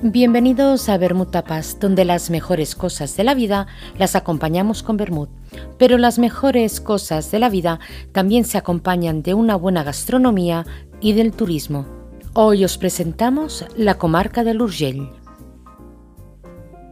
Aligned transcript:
Bienvenidos 0.00 0.88
a 0.88 0.96
Bermud 0.96 1.26
Tapas, 1.26 1.80
donde 1.80 2.04
las 2.04 2.30
mejores 2.30 2.76
cosas 2.76 3.16
de 3.16 3.24
la 3.24 3.34
vida 3.34 3.66
las 3.98 4.14
acompañamos 4.14 4.84
con 4.84 4.96
Bermud. 4.96 5.28
Pero 5.76 5.98
las 5.98 6.20
mejores 6.20 6.80
cosas 6.80 7.32
de 7.32 7.40
la 7.40 7.48
vida 7.48 7.80
también 8.12 8.44
se 8.44 8.58
acompañan 8.58 9.24
de 9.24 9.34
una 9.34 9.56
buena 9.56 9.82
gastronomía 9.82 10.64
y 11.00 11.14
del 11.14 11.32
turismo. 11.32 11.84
Hoy 12.32 12.64
os 12.64 12.78
presentamos 12.78 13.66
la 13.76 13.98
comarca 13.98 14.44
del 14.44 14.62
Urgell. 14.62 15.10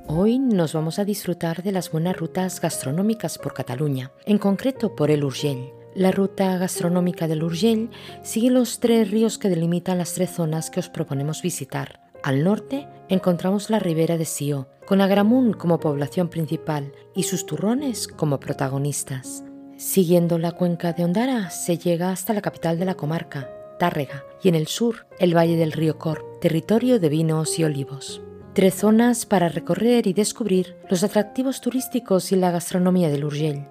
Hoy 0.08 0.40
nos 0.40 0.72
vamos 0.72 0.98
a 0.98 1.04
disfrutar 1.04 1.62
de 1.62 1.70
las 1.70 1.92
buenas 1.92 2.16
rutas 2.16 2.60
gastronómicas 2.60 3.38
por 3.38 3.54
Cataluña, 3.54 4.10
en 4.24 4.38
concreto 4.38 4.96
por 4.96 5.12
el 5.12 5.22
Urgell. 5.22 5.70
La 5.94 6.10
ruta 6.10 6.58
gastronómica 6.58 7.28
del 7.28 7.44
Urgell 7.44 7.88
sigue 8.24 8.50
los 8.50 8.80
tres 8.80 9.12
ríos 9.12 9.38
que 9.38 9.48
delimitan 9.48 9.98
las 9.98 10.14
tres 10.14 10.30
zonas 10.30 10.70
que 10.70 10.80
os 10.80 10.88
proponemos 10.88 11.40
visitar. 11.40 12.00
Al 12.24 12.42
norte 12.42 12.88
encontramos 13.08 13.70
la 13.70 13.78
ribera 13.78 14.16
de 14.16 14.24
Sio, 14.24 14.68
con 14.86 15.00
Agramunt 15.00 15.56
como 15.56 15.80
población 15.80 16.28
principal 16.28 16.92
y 17.14 17.24
sus 17.24 17.46
turrones 17.46 18.08
como 18.08 18.40
protagonistas. 18.40 19.44
Siguiendo 19.76 20.38
la 20.38 20.52
cuenca 20.52 20.92
de 20.92 21.04
Ondara 21.04 21.50
se 21.50 21.76
llega 21.78 22.10
hasta 22.10 22.32
la 22.32 22.40
capital 22.40 22.78
de 22.78 22.84
la 22.84 22.94
comarca, 22.94 23.50
Tárrega, 23.78 24.24
y 24.42 24.48
en 24.48 24.54
el 24.54 24.66
sur 24.68 25.06
el 25.18 25.36
valle 25.36 25.56
del 25.56 25.72
río 25.72 25.98
Cor, 25.98 26.24
territorio 26.40 26.98
de 26.98 27.08
vinos 27.08 27.58
y 27.58 27.64
olivos. 27.64 28.22
Tres 28.54 28.74
zonas 28.74 29.26
para 29.26 29.50
recorrer 29.50 30.06
y 30.06 30.14
descubrir 30.14 30.76
los 30.88 31.04
atractivos 31.04 31.60
turísticos 31.60 32.32
y 32.32 32.36
la 32.36 32.50
gastronomía 32.50 33.10
del 33.10 33.24
Urgell. 33.24 33.66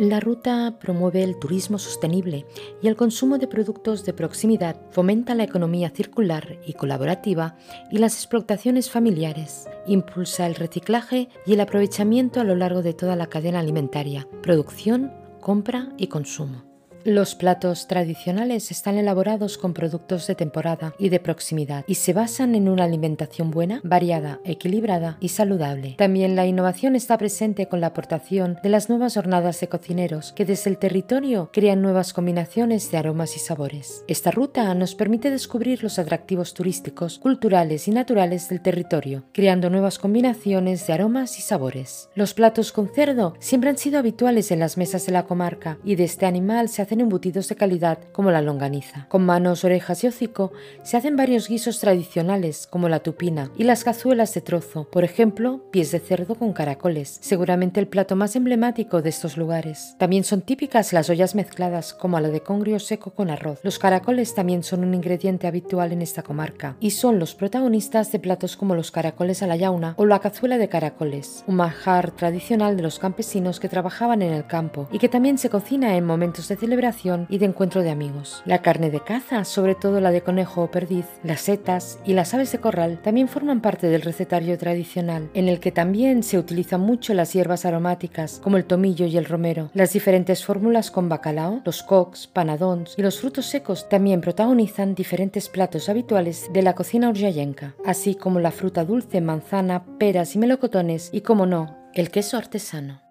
La 0.00 0.18
ruta 0.18 0.78
promueve 0.80 1.22
el 1.22 1.38
turismo 1.38 1.78
sostenible 1.78 2.46
y 2.80 2.88
el 2.88 2.96
consumo 2.96 3.36
de 3.36 3.46
productos 3.46 4.02
de 4.06 4.14
proximidad, 4.14 4.80
fomenta 4.92 5.34
la 5.34 5.42
economía 5.42 5.90
circular 5.90 6.56
y 6.64 6.72
colaborativa 6.72 7.58
y 7.90 7.98
las 7.98 8.14
explotaciones 8.14 8.90
familiares, 8.90 9.68
impulsa 9.86 10.46
el 10.46 10.54
reciclaje 10.54 11.28
y 11.44 11.52
el 11.52 11.60
aprovechamiento 11.60 12.40
a 12.40 12.44
lo 12.44 12.56
largo 12.56 12.80
de 12.80 12.94
toda 12.94 13.14
la 13.14 13.26
cadena 13.26 13.58
alimentaria, 13.58 14.26
producción, 14.42 15.12
compra 15.38 15.92
y 15.98 16.06
consumo. 16.06 16.69
Los 17.04 17.34
platos 17.34 17.86
tradicionales 17.86 18.70
están 18.70 18.98
elaborados 18.98 19.56
con 19.56 19.72
productos 19.72 20.26
de 20.26 20.34
temporada 20.34 20.94
y 20.98 21.08
de 21.08 21.18
proximidad 21.18 21.82
y 21.86 21.94
se 21.94 22.12
basan 22.12 22.54
en 22.54 22.68
una 22.68 22.84
alimentación 22.84 23.50
buena, 23.50 23.80
variada, 23.82 24.38
equilibrada 24.44 25.16
y 25.18 25.30
saludable. 25.30 25.94
También 25.96 26.36
la 26.36 26.44
innovación 26.44 26.96
está 26.96 27.16
presente 27.16 27.68
con 27.68 27.80
la 27.80 27.88
aportación 27.88 28.58
de 28.62 28.68
las 28.68 28.90
nuevas 28.90 29.14
jornadas 29.14 29.60
de 29.60 29.68
cocineros 29.68 30.32
que 30.32 30.44
desde 30.44 30.68
el 30.68 30.76
territorio 30.76 31.48
crean 31.54 31.80
nuevas 31.80 32.12
combinaciones 32.12 32.90
de 32.90 32.98
aromas 32.98 33.34
y 33.34 33.38
sabores. 33.38 34.04
Esta 34.06 34.30
ruta 34.30 34.74
nos 34.74 34.94
permite 34.94 35.30
descubrir 35.30 35.82
los 35.82 35.98
atractivos 35.98 36.52
turísticos, 36.52 37.18
culturales 37.18 37.88
y 37.88 37.92
naturales 37.92 38.50
del 38.50 38.60
territorio, 38.60 39.24
creando 39.32 39.70
nuevas 39.70 39.98
combinaciones 39.98 40.86
de 40.86 40.92
aromas 40.92 41.38
y 41.38 41.42
sabores. 41.42 42.10
Los 42.14 42.34
platos 42.34 42.72
con 42.72 42.88
cerdo 42.88 43.34
siempre 43.38 43.70
han 43.70 43.78
sido 43.78 43.98
habituales 43.98 44.50
en 44.50 44.58
las 44.58 44.76
mesas 44.76 45.06
de 45.06 45.12
la 45.12 45.24
comarca 45.24 45.78
y 45.82 45.94
de 45.94 46.04
este 46.04 46.26
animal 46.26 46.68
se 46.68 46.89
hacen 46.90 47.02
embutidos 47.02 47.48
de 47.48 47.54
calidad 47.54 47.98
como 48.10 48.32
la 48.32 48.42
longaniza. 48.42 49.06
Con 49.08 49.24
manos, 49.24 49.62
orejas 49.62 50.02
y 50.02 50.08
hocico 50.08 50.50
se 50.82 50.96
hacen 50.96 51.14
varios 51.14 51.46
guisos 51.46 51.78
tradicionales 51.78 52.66
como 52.66 52.88
la 52.88 52.98
tupina 52.98 53.52
y 53.56 53.62
las 53.62 53.84
cazuelas 53.84 54.34
de 54.34 54.40
trozo, 54.40 54.88
por 54.90 55.04
ejemplo, 55.04 55.60
pies 55.70 55.92
de 55.92 56.00
cerdo 56.00 56.34
con 56.34 56.52
caracoles, 56.52 57.18
seguramente 57.20 57.78
el 57.78 57.86
plato 57.86 58.16
más 58.16 58.34
emblemático 58.34 59.02
de 59.02 59.10
estos 59.10 59.36
lugares. 59.36 59.94
También 59.98 60.24
son 60.24 60.42
típicas 60.42 60.92
las 60.92 61.08
ollas 61.10 61.36
mezcladas 61.36 61.94
como 61.94 62.18
la 62.18 62.28
de 62.28 62.40
congrio 62.40 62.80
seco 62.80 63.12
con 63.12 63.30
arroz. 63.30 63.60
Los 63.62 63.78
caracoles 63.78 64.34
también 64.34 64.64
son 64.64 64.82
un 64.82 64.92
ingrediente 64.92 65.46
habitual 65.46 65.92
en 65.92 66.02
esta 66.02 66.24
comarca 66.24 66.74
y 66.80 66.90
son 66.90 67.20
los 67.20 67.36
protagonistas 67.36 68.10
de 68.10 68.18
platos 68.18 68.56
como 68.56 68.74
los 68.74 68.90
caracoles 68.90 69.44
a 69.44 69.46
la 69.46 69.54
yauna 69.54 69.94
o 69.96 70.06
la 70.06 70.18
cazuela 70.18 70.58
de 70.58 70.68
caracoles, 70.68 71.44
un 71.46 71.54
manjar 71.54 72.10
tradicional 72.10 72.76
de 72.76 72.82
los 72.82 72.98
campesinos 72.98 73.60
que 73.60 73.68
trabajaban 73.68 74.22
en 74.22 74.32
el 74.32 74.48
campo 74.48 74.88
y 74.90 74.98
que 74.98 75.08
también 75.08 75.38
se 75.38 75.50
cocina 75.50 75.94
en 75.94 76.04
momentos 76.04 76.48
de 76.48 76.56
celebración 76.56 76.79
y 77.28 77.38
de 77.38 77.44
encuentro 77.44 77.82
de 77.82 77.90
amigos. 77.90 78.42
La 78.46 78.62
carne 78.62 78.90
de 78.90 79.00
caza, 79.00 79.44
sobre 79.44 79.74
todo 79.74 80.00
la 80.00 80.10
de 80.10 80.22
conejo 80.22 80.62
o 80.62 80.70
perdiz, 80.70 81.04
las 81.22 81.42
setas 81.42 81.98
y 82.06 82.14
las 82.14 82.32
aves 82.32 82.52
de 82.52 82.58
corral 82.58 83.00
también 83.02 83.28
forman 83.28 83.60
parte 83.60 83.88
del 83.88 84.00
recetario 84.00 84.56
tradicional, 84.56 85.28
en 85.34 85.48
el 85.48 85.60
que 85.60 85.72
también 85.72 86.22
se 86.22 86.38
utilizan 86.38 86.80
mucho 86.80 87.12
las 87.12 87.34
hierbas 87.34 87.66
aromáticas 87.66 88.40
como 88.42 88.56
el 88.56 88.64
tomillo 88.64 89.04
y 89.04 89.18
el 89.18 89.26
romero. 89.26 89.70
Las 89.74 89.92
diferentes 89.92 90.44
fórmulas 90.44 90.90
con 90.90 91.10
bacalao, 91.10 91.60
los 91.66 91.82
cocs, 91.82 92.26
panadons 92.26 92.94
y 92.96 93.02
los 93.02 93.20
frutos 93.20 93.44
secos 93.44 93.88
también 93.90 94.22
protagonizan 94.22 94.94
diferentes 94.94 95.50
platos 95.50 95.90
habituales 95.90 96.48
de 96.52 96.62
la 96.62 96.74
cocina 96.74 97.10
uryayenca, 97.10 97.74
así 97.84 98.14
como 98.14 98.40
la 98.40 98.52
fruta 98.52 98.86
dulce, 98.86 99.20
manzana, 99.20 99.84
peras 99.98 100.34
y 100.34 100.38
melocotones 100.38 101.10
y, 101.12 101.20
como 101.20 101.44
no, 101.44 101.76
el 101.92 102.10
queso 102.10 102.38
artesano. 102.38 103.09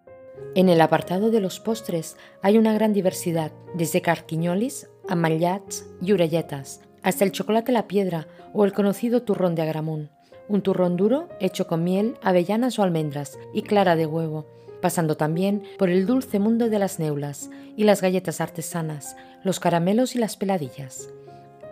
En 0.55 0.69
el 0.69 0.81
apartado 0.81 1.31
de 1.31 1.39
los 1.39 1.59
postres 1.59 2.17
hay 2.41 2.57
una 2.57 2.73
gran 2.73 2.91
diversidad, 2.93 3.51
desde 3.75 4.01
carquiñolis, 4.01 4.89
amallats 5.07 5.85
y 6.01 6.11
orelletas, 6.11 6.81
hasta 7.03 7.23
el 7.23 7.31
chocolate 7.31 7.71
a 7.71 7.73
la 7.73 7.87
piedra 7.87 8.27
o 8.53 8.65
el 8.65 8.73
conocido 8.73 9.21
turrón 9.21 9.55
de 9.55 9.61
Agramunt, 9.61 10.09
un 10.47 10.61
turrón 10.61 10.97
duro 10.97 11.29
hecho 11.39 11.67
con 11.67 11.83
miel, 11.83 12.15
avellanas 12.21 12.79
o 12.79 12.83
almendras 12.83 13.37
y 13.53 13.61
clara 13.61 13.95
de 13.95 14.05
huevo, 14.05 14.47
pasando 14.81 15.15
también 15.15 15.63
por 15.77 15.89
el 15.89 16.05
dulce 16.05 16.39
mundo 16.39 16.69
de 16.69 16.79
las 16.79 16.99
neulas 16.99 17.49
y 17.77 17.83
las 17.83 18.01
galletas 18.01 18.41
artesanas, 18.41 19.15
los 19.43 19.59
caramelos 19.59 20.15
y 20.15 20.19
las 20.19 20.35
peladillas. 20.35 21.09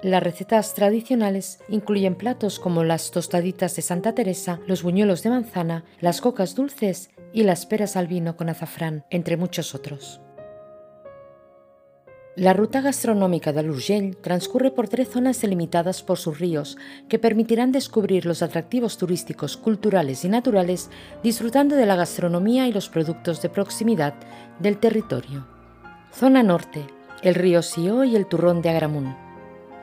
Las 0.04 0.22
recetas 0.22 0.76
tradicionales 0.76 1.60
incluyen 1.70 2.14
platos 2.14 2.60
como 2.60 2.84
las 2.84 3.10
tostaditas 3.10 3.76
de 3.76 3.82
Santa 3.82 4.14
Teresa, 4.14 4.60
los 4.68 4.84
buñuelos 4.84 5.24
de 5.24 5.32
manzana, 5.32 5.84
las 6.00 6.22
cocas 6.22 6.54
dulces 6.54 7.10
y 7.34 7.44
las 7.44 7.66
peras 7.66 7.96
al 7.96 8.08
vino 8.08 8.38
con 8.38 8.50
azafrán, 8.50 9.06
entre 9.10 9.38
muchos 9.38 9.76
otros. 9.76 10.22
La 12.38 12.54
ruta 12.54 12.82
gastronómica 12.82 13.52
del 13.52 13.72
Urgell 13.72 14.16
transcurre 14.18 14.70
por 14.70 14.88
tres 14.88 15.10
zonas 15.10 15.42
delimitadas 15.42 16.04
por 16.04 16.20
sus 16.20 16.38
ríos 16.38 16.78
que 17.10 17.18
permitirán 17.18 17.72
descubrir 17.72 18.28
los 18.28 18.44
atractivos 18.44 19.00
turísticos, 19.00 19.58
culturales 19.58 20.24
y 20.24 20.30
naturales 20.30 20.92
disfrutando 21.24 21.76
de 21.76 21.88
la 21.88 21.96
gastronomía 21.96 22.68
y 22.68 22.74
los 22.74 22.90
productos 22.90 23.42
de 23.42 23.50
proximidad 23.50 24.14
del 24.60 24.78
territorio. 24.78 25.48
Zona 26.14 26.44
Norte, 26.44 26.86
el 27.24 27.34
río 27.34 27.64
Sió 27.64 28.04
y 28.04 28.16
el 28.16 28.28
Turrón 28.28 28.62
de 28.62 28.70
Agramunt. 28.70 29.18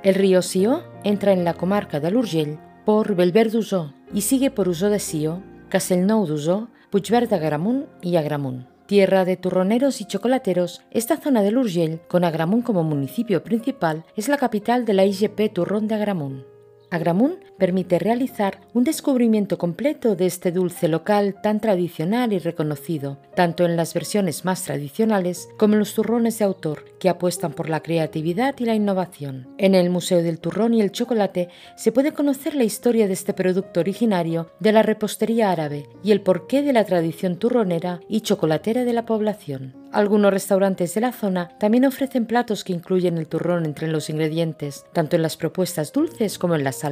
El 0.04 0.14
río 0.14 0.40
Sió 0.40 0.84
entra 1.02 1.32
en 1.32 1.42
la 1.42 1.54
comarca 1.54 1.98
del 1.98 2.16
Urgell 2.16 2.60
por 2.84 3.16
Belver 3.16 3.50
d'Usó 3.50 3.92
y 4.12 4.20
sigue 4.20 4.52
por 4.52 4.68
Usó 4.68 4.90
de 4.90 5.00
Sió, 5.00 5.42
Castellnou 5.70 6.24
d'Usó, 6.24 6.68
Puigverd 6.94 7.28
d'Agramunt 7.28 7.86
y 8.02 8.14
Agramunt. 8.14 8.68
Tierra 8.86 9.24
de 9.24 9.36
turroneros 9.36 10.00
y 10.00 10.04
chocolateros, 10.04 10.80
esta 10.92 11.16
zona 11.16 11.42
del 11.42 11.58
Urgell, 11.58 12.00
con 12.06 12.22
Agramunt 12.22 12.62
como 12.64 12.84
municipio 12.84 13.42
principal, 13.42 14.04
es 14.14 14.28
la 14.28 14.36
capital 14.36 14.84
de 14.84 14.94
la 14.94 15.04
IGP 15.04 15.52
Turrón 15.52 15.88
de 15.88 15.96
Agramunt. 15.96 16.53
Agramunt 16.94 17.40
permite 17.58 17.98
realizar 17.98 18.60
un 18.72 18.84
descubrimiento 18.84 19.58
completo 19.58 20.14
de 20.14 20.26
este 20.26 20.52
dulce 20.52 20.86
local 20.86 21.36
tan 21.42 21.60
tradicional 21.60 22.32
y 22.32 22.38
reconocido, 22.38 23.18
tanto 23.34 23.64
en 23.64 23.76
las 23.76 23.94
versiones 23.94 24.44
más 24.44 24.62
tradicionales 24.62 25.48
como 25.58 25.74
en 25.74 25.80
los 25.80 25.94
turrones 25.94 26.38
de 26.38 26.44
autor, 26.44 26.84
que 27.00 27.08
apuestan 27.08 27.52
por 27.52 27.68
la 27.68 27.80
creatividad 27.80 28.54
y 28.58 28.64
la 28.64 28.74
innovación. 28.74 29.48
En 29.58 29.74
el 29.74 29.90
Museo 29.90 30.22
del 30.22 30.38
Turrón 30.38 30.72
y 30.74 30.82
el 30.82 30.92
Chocolate 30.92 31.48
se 31.76 31.92
puede 31.92 32.12
conocer 32.12 32.54
la 32.54 32.64
historia 32.64 33.06
de 33.06 33.12
este 33.12 33.34
producto 33.34 33.80
originario 33.80 34.50
de 34.60 34.72
la 34.72 34.82
repostería 34.82 35.50
árabe 35.50 35.88
y 36.02 36.12
el 36.12 36.20
porqué 36.20 36.62
de 36.62 36.72
la 36.72 36.84
tradición 36.84 37.38
turronera 37.38 38.00
y 38.08 38.20
chocolatera 38.20 38.84
de 38.84 38.92
la 38.92 39.04
población. 39.04 39.84
Algunos 39.92 40.32
restaurantes 40.32 40.92
de 40.94 41.00
la 41.00 41.12
zona 41.12 41.50
también 41.60 41.84
ofrecen 41.84 42.26
platos 42.26 42.64
que 42.64 42.72
incluyen 42.72 43.16
el 43.16 43.28
turrón 43.28 43.64
entre 43.64 43.86
los 43.86 44.10
ingredientes, 44.10 44.84
tanto 44.92 45.14
en 45.14 45.22
las 45.22 45.36
propuestas 45.36 45.92
dulces 45.92 46.36
como 46.36 46.56
en 46.56 46.64
las 46.64 46.83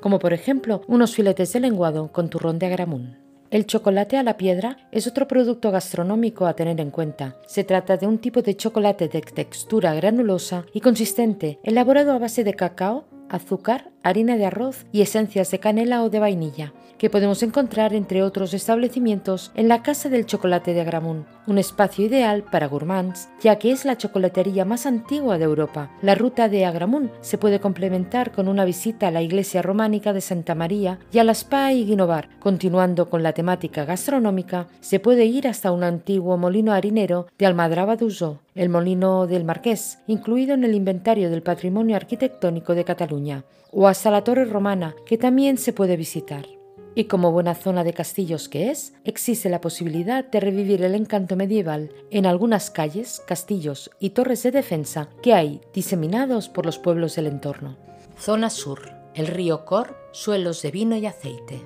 como 0.00 0.18
por 0.18 0.32
ejemplo 0.32 0.82
unos 0.86 1.14
filetes 1.14 1.52
de 1.52 1.60
lenguado 1.60 2.12
con 2.12 2.30
turrón 2.30 2.58
de 2.58 2.66
agramún. 2.66 3.22
El 3.52 3.66
chocolate 3.66 4.16
a 4.16 4.22
la 4.22 4.38
piedra 4.38 4.78
es 4.92 5.06
otro 5.06 5.28
producto 5.28 5.70
gastronómico 5.70 6.46
a 6.46 6.54
tener 6.54 6.80
en 6.80 6.90
cuenta. 6.90 7.36
Se 7.46 7.64
trata 7.64 7.98
de 7.98 8.06
un 8.06 8.16
tipo 8.16 8.40
de 8.40 8.56
chocolate 8.56 9.08
de 9.08 9.20
textura 9.20 9.92
granulosa 9.92 10.64
y 10.72 10.80
consistente, 10.80 11.60
elaborado 11.62 12.12
a 12.12 12.18
base 12.18 12.44
de 12.44 12.54
cacao, 12.54 13.04
azúcar, 13.28 13.91
harina 14.02 14.36
de 14.36 14.46
arroz 14.46 14.86
y 14.92 15.02
esencias 15.02 15.50
de 15.50 15.58
canela 15.58 16.02
o 16.02 16.10
de 16.10 16.18
vainilla, 16.18 16.72
que 17.02 17.10
podemos 17.10 17.42
encontrar 17.42 17.94
entre 17.94 18.22
otros 18.22 18.54
establecimientos 18.54 19.50
en 19.56 19.66
la 19.66 19.82
Casa 19.82 20.08
del 20.08 20.24
Chocolate 20.24 20.72
de 20.72 20.82
Agramunt, 20.82 21.26
un 21.48 21.58
espacio 21.58 22.06
ideal 22.06 22.44
para 22.44 22.68
gourmands, 22.68 23.28
ya 23.42 23.56
que 23.56 23.72
es 23.72 23.84
la 23.84 23.98
chocolatería 23.98 24.64
más 24.64 24.86
antigua 24.86 25.36
de 25.36 25.44
Europa. 25.44 25.90
La 26.00 26.14
ruta 26.14 26.48
de 26.48 26.64
Agramunt 26.64 27.10
se 27.20 27.38
puede 27.38 27.58
complementar 27.58 28.30
con 28.30 28.46
una 28.46 28.64
visita 28.64 29.08
a 29.08 29.10
la 29.10 29.20
iglesia 29.20 29.62
románica 29.62 30.12
de 30.12 30.20
Santa 30.20 30.54
María 30.54 31.00
y 31.12 31.18
a 31.18 31.24
la 31.24 31.32
Spa 31.32 31.72
y 31.72 31.84
Guinovar. 31.84 32.28
Continuando 32.38 33.10
con 33.10 33.24
la 33.24 33.32
temática 33.32 33.84
gastronómica, 33.84 34.68
se 34.80 35.00
puede 35.00 35.24
ir 35.24 35.48
hasta 35.48 35.72
un 35.72 35.82
antiguo 35.82 36.36
molino 36.36 36.72
harinero 36.72 37.26
de 37.36 37.46
Almadraba 37.46 37.96
d'Usó, 37.96 38.42
el 38.54 38.68
molino 38.68 39.26
del 39.26 39.44
Marqués, 39.44 39.98
incluido 40.06 40.54
en 40.54 40.62
el 40.62 40.74
inventario 40.74 41.30
del 41.30 41.42
Patrimonio 41.42 41.96
Arquitectónico 41.96 42.76
de 42.76 42.84
Cataluña, 42.84 43.44
o 43.72 43.88
hasta 43.92 44.10
la 44.10 44.24
Torre 44.24 44.46
Romana, 44.46 44.96
que 45.04 45.18
también 45.18 45.58
se 45.58 45.74
puede 45.74 45.98
visitar. 45.98 46.46
Y 46.94 47.04
como 47.04 47.30
buena 47.30 47.54
zona 47.54 47.84
de 47.84 47.92
castillos 47.92 48.48
que 48.48 48.70
es, 48.70 48.94
existe 49.04 49.50
la 49.50 49.60
posibilidad 49.60 50.24
de 50.24 50.40
revivir 50.40 50.82
el 50.82 50.94
encanto 50.94 51.36
medieval 51.36 51.92
en 52.10 52.24
algunas 52.24 52.70
calles, 52.70 53.22
castillos 53.26 53.90
y 54.00 54.10
torres 54.10 54.42
de 54.42 54.50
defensa 54.50 55.10
que 55.22 55.34
hay 55.34 55.60
diseminados 55.74 56.48
por 56.48 56.64
los 56.64 56.78
pueblos 56.78 57.16
del 57.16 57.26
entorno. 57.26 57.76
Zona 58.18 58.48
Sur, 58.48 58.92
el 59.14 59.26
río 59.26 59.66
Cor, 59.66 59.94
suelos 60.12 60.62
de 60.62 60.70
vino 60.70 60.96
y 60.96 61.04
aceite. 61.04 61.62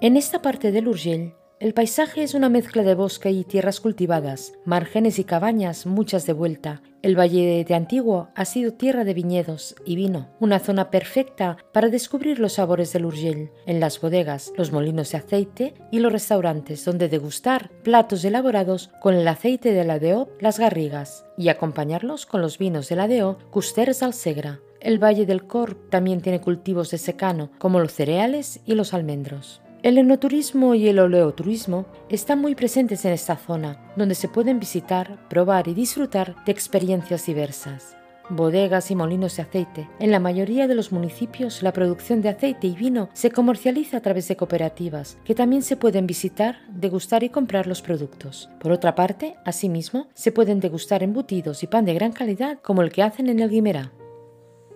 En 0.00 0.16
esta 0.16 0.40
parte 0.40 0.70
del 0.70 0.86
Urgell 0.86 1.34
el 1.60 1.74
paisaje 1.74 2.22
es 2.22 2.32
una 2.32 2.48
mezcla 2.48 2.82
de 2.82 2.94
bosque 2.94 3.30
y 3.32 3.44
tierras 3.44 3.80
cultivadas, 3.80 4.54
márgenes 4.64 5.18
y 5.18 5.24
cabañas, 5.24 5.84
muchas 5.84 6.24
de 6.24 6.32
vuelta. 6.32 6.80
El 7.02 7.18
Valle 7.18 7.64
de 7.66 7.74
Antiguo 7.74 8.28
ha 8.34 8.44
sido 8.44 8.74
tierra 8.74 9.04
de 9.04 9.14
viñedos 9.14 9.74
y 9.86 9.96
vino, 9.96 10.28
una 10.38 10.58
zona 10.58 10.90
perfecta 10.90 11.56
para 11.72 11.88
descubrir 11.88 12.38
los 12.38 12.54
sabores 12.54 12.92
del 12.92 13.06
Urgell, 13.06 13.50
en 13.64 13.80
las 13.80 13.98
bodegas, 14.02 14.52
los 14.58 14.70
molinos 14.70 15.10
de 15.10 15.18
aceite 15.18 15.72
y 15.90 16.00
los 16.00 16.12
restaurantes 16.12 16.84
donde 16.84 17.08
degustar 17.08 17.70
platos 17.82 18.22
elaborados 18.22 18.90
con 19.00 19.14
el 19.14 19.26
aceite 19.28 19.72
de 19.72 19.84
la 19.84 19.98
DEO, 19.98 20.28
las 20.40 20.58
garrigas, 20.58 21.24
y 21.38 21.48
acompañarlos 21.48 22.26
con 22.26 22.42
los 22.42 22.58
vinos 22.58 22.90
de 22.90 22.96
la 22.96 23.08
DEO, 23.08 23.38
Custers 23.50 24.02
al 24.02 24.12
Segra. 24.12 24.60
El 24.78 25.02
Valle 25.02 25.24
del 25.24 25.46
Cor 25.46 25.76
también 25.88 26.20
tiene 26.20 26.42
cultivos 26.42 26.90
de 26.90 26.98
secano, 26.98 27.50
como 27.56 27.80
los 27.80 27.92
cereales 27.92 28.60
y 28.66 28.74
los 28.74 28.92
almendros. 28.92 29.62
El 29.82 29.96
enoturismo 29.96 30.74
y 30.74 30.88
el 30.88 30.98
oleoturismo 30.98 31.86
están 32.10 32.38
muy 32.38 32.54
presentes 32.54 33.06
en 33.06 33.12
esta 33.12 33.36
zona, 33.36 33.80
donde 33.96 34.14
se 34.14 34.28
pueden 34.28 34.60
visitar, 34.60 35.26
probar 35.30 35.68
y 35.68 35.74
disfrutar 35.74 36.36
de 36.44 36.52
experiencias 36.52 37.24
diversas. 37.24 37.96
Bodegas 38.28 38.90
y 38.90 38.94
molinos 38.94 39.36
de 39.36 39.42
aceite. 39.42 39.88
En 39.98 40.10
la 40.10 40.20
mayoría 40.20 40.68
de 40.68 40.74
los 40.74 40.92
municipios 40.92 41.62
la 41.62 41.72
producción 41.72 42.20
de 42.20 42.28
aceite 42.28 42.66
y 42.66 42.74
vino 42.74 43.08
se 43.14 43.30
comercializa 43.30 43.96
a 43.96 44.00
través 44.02 44.28
de 44.28 44.36
cooperativas, 44.36 45.16
que 45.24 45.34
también 45.34 45.62
se 45.62 45.78
pueden 45.78 46.06
visitar, 46.06 46.58
degustar 46.68 47.24
y 47.24 47.30
comprar 47.30 47.66
los 47.66 47.80
productos. 47.80 48.50
Por 48.60 48.72
otra 48.72 48.94
parte, 48.94 49.36
asimismo, 49.46 50.08
se 50.12 50.30
pueden 50.30 50.60
degustar 50.60 51.02
embutidos 51.02 51.62
y 51.62 51.68
pan 51.68 51.86
de 51.86 51.94
gran 51.94 52.12
calidad 52.12 52.58
como 52.60 52.82
el 52.82 52.92
que 52.92 53.02
hacen 53.02 53.30
en 53.30 53.40
el 53.40 53.48
Guimerá. 53.48 53.92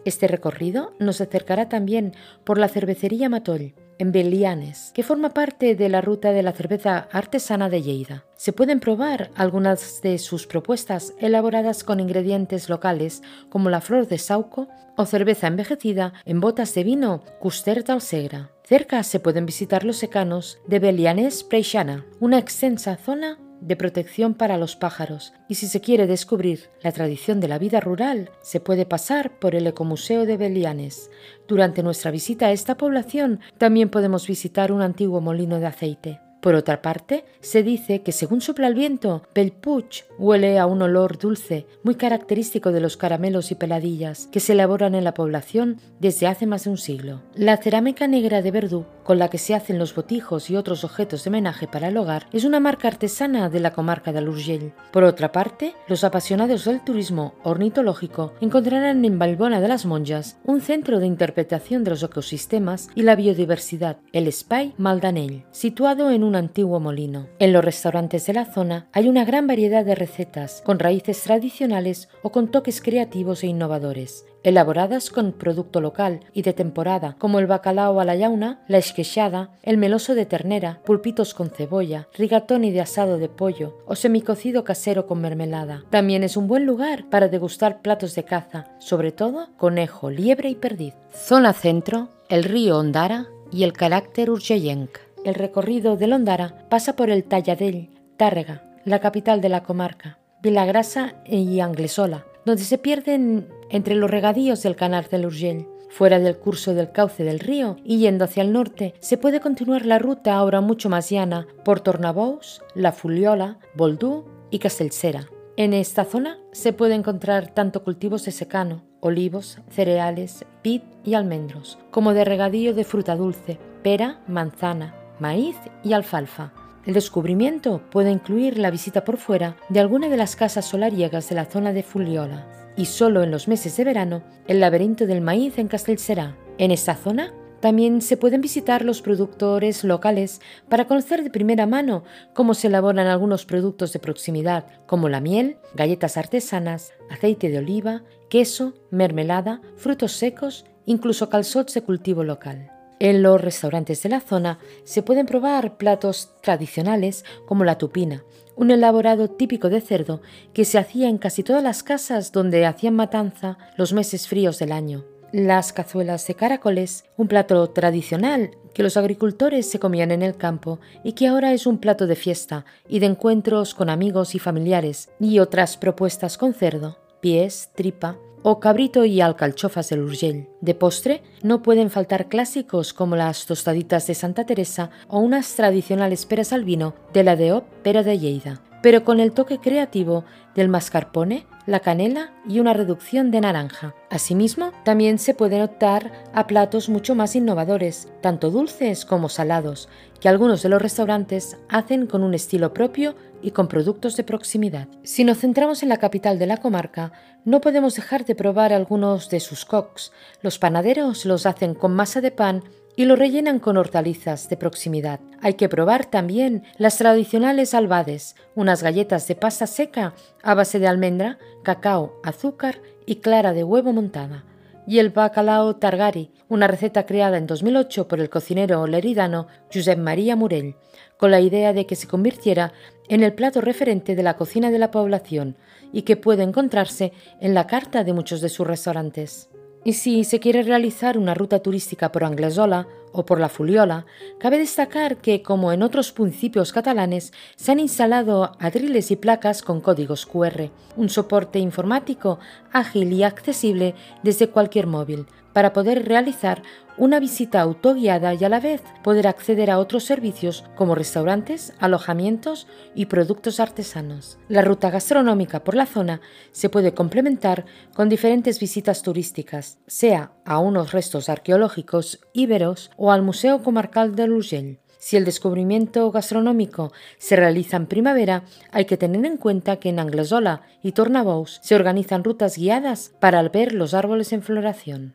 Este 0.07 0.29
recorrido 0.29 0.95
nos 0.99 1.21
acercará 1.21 1.69
también 1.69 2.15
por 2.45 2.59
la 2.59 2.69
cervecería 2.69 3.29
Matoll, 3.29 3.75
en 3.99 4.13
Belianes, 4.13 4.91
que 4.95 5.03
forma 5.03 5.31
parte 5.31 5.75
de 5.75 5.89
la 5.89 6.01
ruta 6.01 6.33
de 6.33 6.43
la 6.43 6.53
cerveza 6.53 7.09
artesana 7.13 7.69
de 7.69 7.83
Lleida. 7.83 8.25
Se 8.37 8.53
pueden 8.53 8.81
probar 8.81 9.31
algunas 9.35 10.03
de 10.03 10.19
sus 10.19 10.47
propuestas 10.47 11.15
elaboradas 11.19 11.85
con 11.85 12.01
ingredientes 12.01 12.69
locales 12.69 13.23
como 13.49 13.71
la 13.71 13.81
flor 13.81 14.07
de 14.09 14.19
sauco 14.19 14.69
o 14.97 15.07
cerveza 15.07 15.47
envejecida 15.47 16.13
en 16.25 16.41
botas 16.41 16.75
de 16.75 16.85
vino 16.85 17.23
Custer 17.41 17.85
Segra. 18.01 18.51
Cerca 18.65 19.03
se 19.03 19.21
pueden 19.21 19.47
visitar 19.47 19.85
los 19.85 19.97
secanos 19.97 20.59
de 20.67 20.79
Belianes 20.79 21.45
Preixana, 21.45 22.07
una 22.21 22.39
extensa 22.39 22.97
zona 22.97 23.39
de 23.61 23.77
protección 23.77 24.35
para 24.35 24.59
los 24.59 24.77
pájaros 24.77 25.33
y 25.49 25.55
si 25.55 25.67
se 25.67 25.81
quiere 25.81 26.07
descubrir 26.07 26.71
la 26.83 26.93
tradición 26.93 27.41
de 27.41 27.49
la 27.49 27.59
vida 27.59 27.81
rural, 27.81 28.31
se 28.43 28.61
puede 28.61 28.87
pasar 28.87 29.39
por 29.39 29.55
el 29.55 29.67
Ecomuseo 29.67 30.27
de 30.27 30.37
Belianes. 30.37 31.11
Durante 31.49 31.83
nuestra 31.83 32.11
visita 32.11 32.47
a 32.47 32.53
esta 32.53 32.77
población 32.77 33.41
también 33.59 33.89
podemos 33.89 34.27
visitar 34.27 34.73
un 34.73 34.83
antiguo 34.83 35.21
molino 35.21 35.61
de 35.61 35.67
aceite. 35.67 36.21
Por 36.45 36.57
otra 36.57 36.83
parte, 36.83 37.25
se 37.41 37.63
dice 37.63 38.03
que 38.03 38.13
según 38.13 38.43
sopla 38.43 38.67
el 38.67 38.75
viento, 38.75 39.23
Belpuch 39.35 40.03
huele 40.19 40.59
a 40.59 40.67
un 40.67 40.83
olor 40.83 41.17
dulce, 41.17 41.67
muy 41.83 41.95
característico 41.95 42.71
de 42.71 42.81
los 42.81 42.99
caramelos 42.99 43.51
y 43.51 43.55
peladillas 43.55 44.29
que 44.31 44.41
se 44.41 44.53
elaboran 44.53 44.95
en 44.95 45.05
la 45.05 45.15
población 45.15 45.79
desde 46.01 46.27
hace 46.27 46.45
más 46.47 46.65
de 46.65 46.71
un 46.71 46.77
siglo. 46.77 47.23
La 47.35 47.57
cerámica 47.57 48.07
negra 48.09 48.43
de 48.43 48.51
Verdú, 48.51 48.85
con 49.05 49.19
la 49.19 49.31
que 49.31 49.39
se 49.39 49.55
hacen 49.55 49.79
los 49.79 49.95
botijos 49.95 50.51
y 50.51 50.57
otros 50.57 50.85
objetos 50.85 51.25
de 51.25 51.31
homenaje 51.31 51.67
para 51.67 51.89
el 51.89 51.97
hogar, 51.97 52.27
es 52.31 52.45
una 52.45 52.61
marca 52.61 52.89
artesana 52.89 53.49
de 53.49 53.61
la 53.61 53.73
comarca 53.73 54.13
de 54.13 54.29
Urgell. 54.29 54.75
Por 54.93 55.05
otra 55.05 55.33
parte, 55.33 55.73
los 55.89 56.05
apasionados 56.05 56.67
del 56.67 56.85
turismo 56.85 57.37
ornitológico 57.43 58.35
encontrarán 58.43 59.03
en 59.07 59.19
Balbona 59.19 59.63
de 59.63 59.69
las 59.69 59.87
Monjas 59.87 60.37
un 60.45 60.61
centro 60.61 61.01
de 61.01 61.07
interpretación 61.07 61.85
de 61.85 61.91
los 61.93 62.03
ecosistemas 62.03 62.91
y 62.95 63.01
la 63.01 63.17
biodiversidad, 63.17 63.97
el 64.13 64.31
Spy 64.31 64.75
Maldanell, 64.77 65.47
situado 65.51 66.11
en 66.11 66.23
un 66.23 66.34
antiguo 66.37 66.81
molino. 66.81 67.29
En 67.39 67.53
los 67.53 67.65
restaurantes 67.65 68.27
de 68.27 68.33
la 68.33 68.45
zona 68.45 68.89
hay 68.93 69.09
una 69.09 69.25
gran 69.25 69.47
variedad 69.47 69.85
de 69.85 69.95
recetas, 69.95 70.63
con 70.65 70.79
raíces 70.79 71.23
tradicionales 71.23 72.09
o 72.23 72.31
con 72.31 72.51
toques 72.51 72.81
creativos 72.81 73.43
e 73.43 73.49
innovadores, 73.49 74.27
elaboradas 74.43 75.11
con 75.11 75.33
producto 75.33 75.81
local 75.81 76.21
y 76.33 76.43
de 76.43 76.53
temporada, 76.53 77.17
como 77.19 77.39
el 77.39 77.47
bacalao 77.47 78.01
a 78.01 78.05
la 78.05 78.15
yauna, 78.15 78.63
la 78.69 78.79
esquechada, 78.79 79.51
el 79.63 79.79
meloso 79.79 80.15
de 80.15 80.27
ternera, 80.27 80.81
pulpitos 80.85 81.35
con 81.35 81.51
cebolla, 81.51 82.09
rigatoni 82.15 82.71
de 82.71 82.81
asado 82.81 83.19
de 83.19 83.29
pollo 83.29 83.79
o 83.87 83.97
semicocido 83.97 84.65
casero 84.65 85.07
con 85.07 85.21
mermelada. 85.21 85.85
También 85.91 86.23
es 86.23 86.37
un 86.37 86.47
buen 86.47 86.67
lugar 86.67 87.09
para 87.11 87.29
degustar 87.29 87.83
platos 87.83 88.15
de 88.15 88.25
caza, 88.25 88.67
sobre 88.79 89.13
todo 89.13 89.49
conejo, 89.57 90.11
liebre 90.11 90.51
y 90.51 90.55
perdiz. 90.55 90.95
Zona 91.13 91.53
centro, 91.53 92.09
el 92.29 92.45
río 92.45 92.79
Ondara 92.79 93.29
y 93.51 93.63
el 93.63 93.73
carácter 93.73 94.31
urgellenc. 94.31 94.91
El 95.25 95.35
recorrido 95.35 95.97
de 95.97 96.07
Londara 96.07 96.55
pasa 96.69 96.97
por 96.97 97.09
el 97.09 97.25
Talladell, 97.25 97.89
Tárrega, 98.19 98.63
la 98.85 99.01
capital 99.01 99.41
de 99.41 99.49
la 99.49 99.63
comarca, 99.63 100.19
Vilagrasa 100.43 101.15
y 101.25 101.61
Anglesola, 101.61 102.27
donde 102.45 102.63
se 102.63 102.77
pierden 102.77 103.49
entre 103.71 103.95
los 103.95 104.11
regadíos 104.11 104.63
del 104.63 104.77
canal 104.77 105.07
del 105.11 105.25
Urgell. 105.25 105.67
Fuera 105.89 106.19
del 106.19 106.37
curso 106.37 106.75
del 106.75 106.93
cauce 106.93 107.25
del 107.25 107.39
río 107.39 107.77
y 107.85 107.99
yendo 107.99 108.25
hacia 108.25 108.43
el 108.43 108.53
norte, 108.53 108.95
se 109.01 109.17
puede 109.17 109.41
continuar 109.41 109.87
la 109.87 109.99
ruta 109.99 110.35
ahora 110.35 110.61
mucho 110.61 110.91
más 110.91 111.09
llana 111.09 111.47
por 111.65 111.81
Tornabous, 111.81 112.63
La 112.75 112.93
Fuliola, 112.93 113.59
Boldú 113.75 114.25
y 114.51 114.59
Castellsera. 114.59 115.29
En 115.57 115.73
esta 115.73 116.05
zona 116.05 116.39
se 116.53 116.73
puede 116.73 116.97
encontrar 116.97 117.55
tanto 117.55 117.83
cultivos 117.85 118.25
de 118.25 118.33
secano, 118.33 118.83
olivos, 119.01 119.59
cereales, 119.71 120.45
vid 120.63 120.83
y 121.05 121.15
almendros, 121.15 121.79
como 121.91 122.13
de 122.13 122.25
regadío 122.25 122.75
de 122.75 122.85
fruta 122.85 123.15
dulce, 123.15 123.59
pera, 123.83 124.21
manzana, 124.27 124.97
maíz 125.21 125.57
y 125.83 125.93
alfalfa. 125.93 126.53
El 126.87 126.95
descubrimiento 126.95 127.81
puede 127.91 128.11
incluir 128.11 128.59
la 128.59 128.71
visita 128.71 129.05
por 129.05 129.17
fuera 129.17 129.57
de 129.69 129.81
alguna 129.81 130.09
de 130.09 130.17
las 130.17 130.37
casas 130.37 130.67
solariegas 130.67 131.29
de 131.29 131.35
la 131.35 131.47
zona 131.47 131.73
de 131.73 131.83
Fuliola 131.83 132.47
y 132.77 132.87
solo 132.87 133.23
en 133.23 133.31
los 133.31 133.49
meses 133.49 133.77
de 133.77 133.85
verano 133.85 134.23
el 134.47 134.61
laberinto 134.61 135.07
del 135.07 135.21
maíz 135.21 135.59
en 135.59 135.69
Castelserá. 135.69 136.37
En 136.59 136.71
esta 136.71 136.95
zona 136.95 137.33
también 137.61 138.03
se 138.03 138.19
pueden 138.19 138.43
visitar 138.43 138.85
los 138.85 139.01
productores 139.01 139.85
locales 139.85 140.43
para 140.69 140.87
conocer 140.87 141.25
de 141.25 141.31
primera 141.31 141.65
mano 141.65 142.05
cómo 142.35 142.53
se 142.53 142.67
elaboran 142.67 143.07
algunos 143.07 143.47
productos 143.47 143.95
de 143.95 144.01
proximidad, 144.01 144.67
como 144.87 145.09
la 145.09 145.21
miel, 145.21 145.57
galletas 145.75 146.19
artesanas, 146.19 146.93
aceite 147.09 147.49
de 147.49 147.57
oliva, 147.57 148.03
queso, 148.29 148.75
mermelada, 148.91 149.63
frutos 149.77 150.13
secos, 150.13 150.67
incluso 150.85 151.31
calzots 151.31 151.73
de 151.73 151.81
cultivo 151.81 152.23
local. 152.23 152.74
En 153.05 153.23
los 153.23 153.39
restaurantes 153.39 154.03
de 154.03 154.09
la 154.09 154.21
zona 154.23 154.59
se 154.85 155.03
pueden 155.03 155.27
probar 155.27 155.77
platos 155.77 156.31
tradicionales 156.41 157.27
como 157.45 157.63
la 157.63 157.77
tupina, 157.77 158.25
un 158.57 158.71
elaborado 158.71 159.29
típico 159.29 159.69
de 159.69 159.83
cerdo 159.83 160.23
que 160.55 160.65
se 160.65 160.79
hacía 160.79 161.11
en 161.11 161.19
casi 161.19 161.43
todas 161.43 161.63
las 161.63 161.83
casas 161.83 162.33
donde 162.33 162.65
hacían 162.65 162.95
matanza 162.95 163.59
los 163.77 163.93
meses 163.93 164.27
fríos 164.27 164.59
del 164.59 164.73
año. 164.73 165.05
Las 165.33 165.75
cazuelas 165.75 166.27
de 166.27 166.35
caracoles, 166.35 167.05
un 167.19 167.29
plato 167.29 167.69
tradicional 167.69 168.53
que 168.73 168.83
los 168.83 168.97
agricultores 168.97 169.71
se 169.71 169.79
comían 169.79 170.11
en 170.11 170.23
el 170.23 170.39
campo 170.39 170.81
y 171.03 171.13
que 171.13 171.27
ahora 171.27 171.53
es 171.53 171.67
un 171.67 171.77
plato 171.77 172.07
de 172.07 172.17
fiesta 172.17 172.65
y 172.89 173.01
de 173.01 173.07
encuentros 173.07 173.75
con 173.75 173.91
amigos 173.91 174.35
y 174.35 174.39
familiares, 174.39 175.11
y 175.21 175.41
otras 175.41 175.77
propuestas 175.77 176.39
con 176.39 176.55
cerdo, 176.55 176.97
pies, 177.21 177.69
tripa, 177.75 178.17
o 178.47 178.61
cabrito 178.61 179.07
y 179.07 179.23
alcalchofas 179.23 179.89
del 179.89 180.03
Urgell. 180.03 180.49
De 180.61 180.75
postre, 180.75 181.23
no 181.43 181.63
pueden 181.63 181.91
faltar 181.91 182.29
clásicos 182.29 182.93
como 182.93 183.17
las 183.17 183.47
tostaditas 183.47 184.07
de 184.07 184.15
Santa 184.15 184.45
Teresa 184.45 184.91
o 185.09 185.19
unas 185.19 185.55
tradicionales 185.57 186.27
peras 186.27 186.53
al 186.53 186.63
vino 186.63 186.95
de 187.15 187.25
la 187.25 187.37
de 187.37 187.63
Pera 187.83 188.03
de 188.03 188.19
Lleida, 188.19 188.61
pero 188.83 189.03
con 189.03 189.19
el 189.19 189.33
toque 189.33 189.59
creativo 189.59 190.25
del 190.55 190.69
mascarpone, 190.69 191.47
la 191.67 191.81
canela 191.81 192.33
y 192.49 192.61
una 192.61 192.75
reducción 192.75 193.31
de 193.31 193.41
naranja. 193.41 193.95
Asimismo, 194.11 194.73
también 194.85 195.19
se 195.19 195.35
pueden 195.35 195.63
optar 195.63 196.13
a 196.33 196.47
platos 196.47 196.89
mucho 196.89 197.15
más 197.15 197.35
innovadores, 197.37 198.09
tanto 198.21 198.51
dulces 198.51 199.05
como 199.05 199.29
salados, 199.29 199.89
que 200.21 200.29
algunos 200.29 200.63
de 200.63 200.69
los 200.69 200.81
restaurantes 200.81 201.57
hacen 201.69 202.07
con 202.07 202.23
un 202.23 202.35
estilo 202.35 202.73
propio 202.73 203.15
y 203.43 203.51
con 203.51 203.69
productos 203.69 204.17
de 204.17 204.25
proximidad. 204.25 204.89
Si 205.03 205.25
nos 205.25 205.39
centramos 205.39 205.83
en 205.83 205.89
la 205.89 205.99
capital 205.99 206.39
de 206.39 206.47
la 206.47 206.59
comarca, 206.59 207.13
no 207.45 207.61
podemos 207.61 207.95
dejar 207.95 208.25
de 208.25 208.35
probar 208.35 208.73
algunos 208.73 209.29
de 209.29 209.41
sus 209.41 209.65
cocs. 209.65 210.13
Los 210.41 210.59
panaderos 210.59 211.27
los 211.27 211.45
hacen 211.45 211.75
con 211.75 211.95
masa 211.95 212.21
de 212.21 212.31
pan 212.31 212.65
y 212.97 213.05
lo 213.05 213.17
rellenan 213.17 213.59
con 213.59 213.77
hortalizas 213.77 214.49
de 214.49 214.57
proximidad. 214.57 215.21
Hay 215.41 215.55
que 215.55 215.69
probar 215.69 216.07
también 216.07 216.63
las 216.79 216.99
tradicionales 216.99 217.75
albades, 217.75 218.37
unas 218.55 218.83
galletas 218.83 219.27
de 219.29 219.35
pasta 219.35 219.67
seca 219.67 220.15
a 220.43 220.55
base 220.55 220.79
de 220.79 220.87
almendra, 220.87 221.39
cacao, 221.63 222.21
azúcar 222.23 222.81
y 223.07 223.17
clara 223.17 223.53
de 223.53 223.65
huevo 223.65 223.93
montada. 223.93 224.45
Y 224.87 224.99
el 224.99 225.11
bacalao 225.11 225.77
targari, 225.77 226.31
una 226.49 226.67
receta 226.67 227.07
creada 227.07 227.39
en 227.39 227.47
2008 227.47 228.07
por 228.07 228.21
el 228.21 228.29
cocinero 228.29 228.87
leridano 228.87 229.47
Josep 229.73 229.99
María 229.99 230.37
Murell, 230.37 230.77
con 231.17 231.31
la 231.31 231.41
idea 231.41 231.73
de 231.73 231.87
que 231.87 231.97
se 231.97 232.07
convirtiera 232.07 232.73
en 233.09 233.23
el 233.23 233.33
plato 233.33 233.61
referente 233.61 234.15
de 234.15 234.23
la 234.23 234.37
cocina 234.37 234.71
de 234.71 234.79
la 234.79 234.91
población 234.91 235.57
y 235.93 236.03
que 236.03 236.17
puede 236.17 236.43
encontrarse 236.43 237.13
en 237.41 237.55
la 237.55 237.67
carta 237.67 238.05
de 238.05 238.13
muchos 238.13 238.41
de 238.41 238.51
sus 238.51 238.67
restaurantes. 238.67 239.49
Y 239.85 239.93
si 239.93 240.25
se 240.25 240.41
quiere 240.41 240.63
realizar 240.63 241.19
una 241.19 241.35
ruta 241.35 241.59
turística 241.59 242.11
por 242.11 242.25
Anglesola 242.25 242.89
o 243.13 243.27
por 243.27 243.39
la 243.39 243.51
Fuliola, 243.51 244.07
cabe 244.39 244.59
destacar 244.59 245.19
que, 245.19 245.43
como 245.43 245.73
en 245.73 245.83
otros 245.83 246.15
municipios 246.19 246.73
catalanes, 246.73 247.35
se 247.55 247.73
han 247.73 247.81
instalado 247.81 248.53
adriles 248.59 249.11
y 249.11 249.17
placas 249.17 249.63
con 249.63 249.83
códigos 249.83 250.25
QR, 250.25 250.71
un 250.97 251.11
soporte 251.11 251.59
informático 251.59 252.39
ágil 252.73 253.13
y 253.13 253.25
accesible 253.25 253.95
desde 254.23 254.49
cualquier 254.49 254.87
móvil, 254.87 255.27
para 255.55 255.73
poder 255.73 256.07
realizar 256.07 256.63
una 256.99 257.19
visita 257.19 257.61
autoguiada 257.61 258.35
y 258.35 258.45
a 258.45 258.49
la 258.51 258.61
vez 258.61 258.83
poder 259.03 259.27
acceder 259.27 259.71
a 259.71 259.79
otros 259.79 260.05
servicios 260.05 260.65
como 260.77 260.95
restaurantes, 260.95 261.73
alojamientos 261.79 262.67
y 262.95 263.07
productos 263.07 263.59
artesanos. 263.59 264.39
La 264.49 264.63
ruta 264.63 264.91
gastronómica 264.91 265.65
por 265.65 265.75
la 265.75 265.87
zona 265.87 266.21
se 266.53 266.69
puede 266.69 266.93
complementar 266.93 267.65
con 267.95 268.09
diferentes 268.09 268.61
visitas 268.61 269.03
turísticas, 269.03 269.79
sea 269.87 270.33
a 270.45 270.59
unos 270.59 270.93
restos 270.93 271.29
arqueológicos 271.29 272.21
íberos 272.33 272.91
o 272.97 273.11
al 273.11 273.23
Museo 273.23 273.63
Comarcal 273.63 274.15
de 274.15 274.25
Urgell. 274.25 274.79
Si 274.99 275.19
el 275.19 275.27
descubrimiento 275.27 276.11
gastronómico 276.11 276.91
se 277.19 277.37
realiza 277.37 277.77
en 277.77 277.87
primavera, 277.87 278.45
hay 278.73 278.87
que 278.87 278.97
tener 278.97 279.27
en 279.27 279.37
cuenta 279.37 279.77
que 279.77 279.91
en 279.91 279.99
Anglesola 279.99 280.63
y 280.83 280.93
Tornabous 280.93 281.61
se 281.63 281.75
organizan 281.75 282.25
rutas 282.25 282.57
guiadas 282.57 283.13
para 283.21 283.47
ver 283.51 283.75
los 283.75 283.93
árboles 283.93 284.33
en 284.33 284.43
floración. 284.43 285.15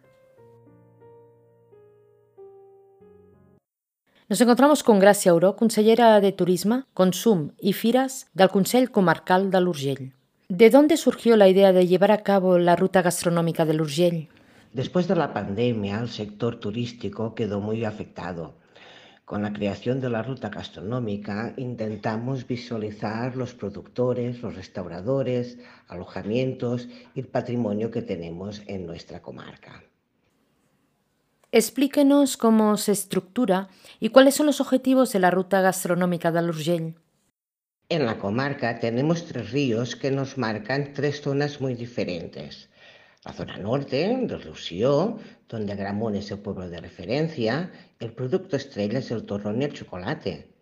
Nos 4.29 4.41
encontramos 4.41 4.83
con 4.83 5.01
Gràcia 5.01 5.31
Auró, 5.31 5.55
consellera 5.55 6.21
de 6.21 6.31
Turismo, 6.31 6.85
Consum 6.93 7.53
y 7.57 7.73
Firas 7.73 8.27
del 8.35 8.49
Consell 8.53 8.91
Comarcal 8.91 9.49
de 9.49 9.59
l'Urgell. 9.59 10.13
¿De 10.49 10.69
dónde 10.69 10.97
surgió 10.97 11.35
la 11.35 11.49
idea 11.49 11.73
de 11.73 11.87
llevar 11.87 12.11
a 12.11 12.21
cabo 12.21 12.59
la 12.59 12.75
ruta 12.75 13.01
gastronómica 13.01 13.65
del 13.65 13.81
Urgell? 13.81 14.29
Después 14.71 15.07
de 15.07 15.15
la 15.15 15.33
pandemia, 15.33 15.99
el 15.99 16.09
sector 16.09 16.59
turístico 16.59 17.33
quedó 17.33 17.59
muy 17.59 17.83
afectado. 17.85 18.53
Con 19.25 19.41
la 19.41 19.51
creación 19.51 19.99
de 19.99 20.11
la 20.11 20.21
ruta 20.21 20.49
gastronómica 20.49 21.55
intentamos 21.57 22.45
visualizar 22.45 23.35
los 23.35 23.55
productores, 23.55 24.43
los 24.43 24.55
restauradores, 24.55 25.57
alojamientos 25.87 26.87
y 27.15 27.21
el 27.21 27.27
patrimonio 27.29 27.89
que 27.89 28.03
tenemos 28.03 28.61
en 28.67 28.85
nuestra 28.85 29.23
comarca. 29.23 29.81
Explíquenos 31.51 32.37
cómo 32.37 32.77
se 32.77 32.91
estructura 32.91 33.69
y 33.99 34.09
cuáles 34.09 34.35
son 34.35 34.45
los 34.45 34.61
objetivos 34.61 35.11
de 35.13 35.19
la 35.19 35.31
ruta 35.31 35.61
gastronómica 35.61 36.31
de 36.31 36.43
Urgell. 36.43 36.95
En 37.89 38.05
la 38.05 38.19
comarca 38.19 38.79
tenemos 38.79 39.25
tres 39.25 39.49
ríos 39.49 39.95
que 39.95 40.11
nos 40.11 40.37
marcan 40.37 40.93
tres 40.93 41.21
zonas 41.21 41.59
muy 41.59 41.73
diferentes. 41.73 42.69
La 43.25 43.33
zona 43.33 43.57
norte, 43.57 44.15
del 44.27 44.43
Rusió, 44.43 45.17
donde 45.47 45.75
Gramón 45.75 46.15
es 46.15 46.29
el 46.29 46.37
pueblo 46.37 46.69
de 46.69 46.81
referencia, 46.81 47.71
el 47.99 48.13
producto 48.13 48.55
estrella 48.55 48.99
es 48.99 49.09
el 49.09 49.25
torrón 49.25 49.59
y 49.59 49.65
el 49.65 49.73
chocolate. 49.73 50.53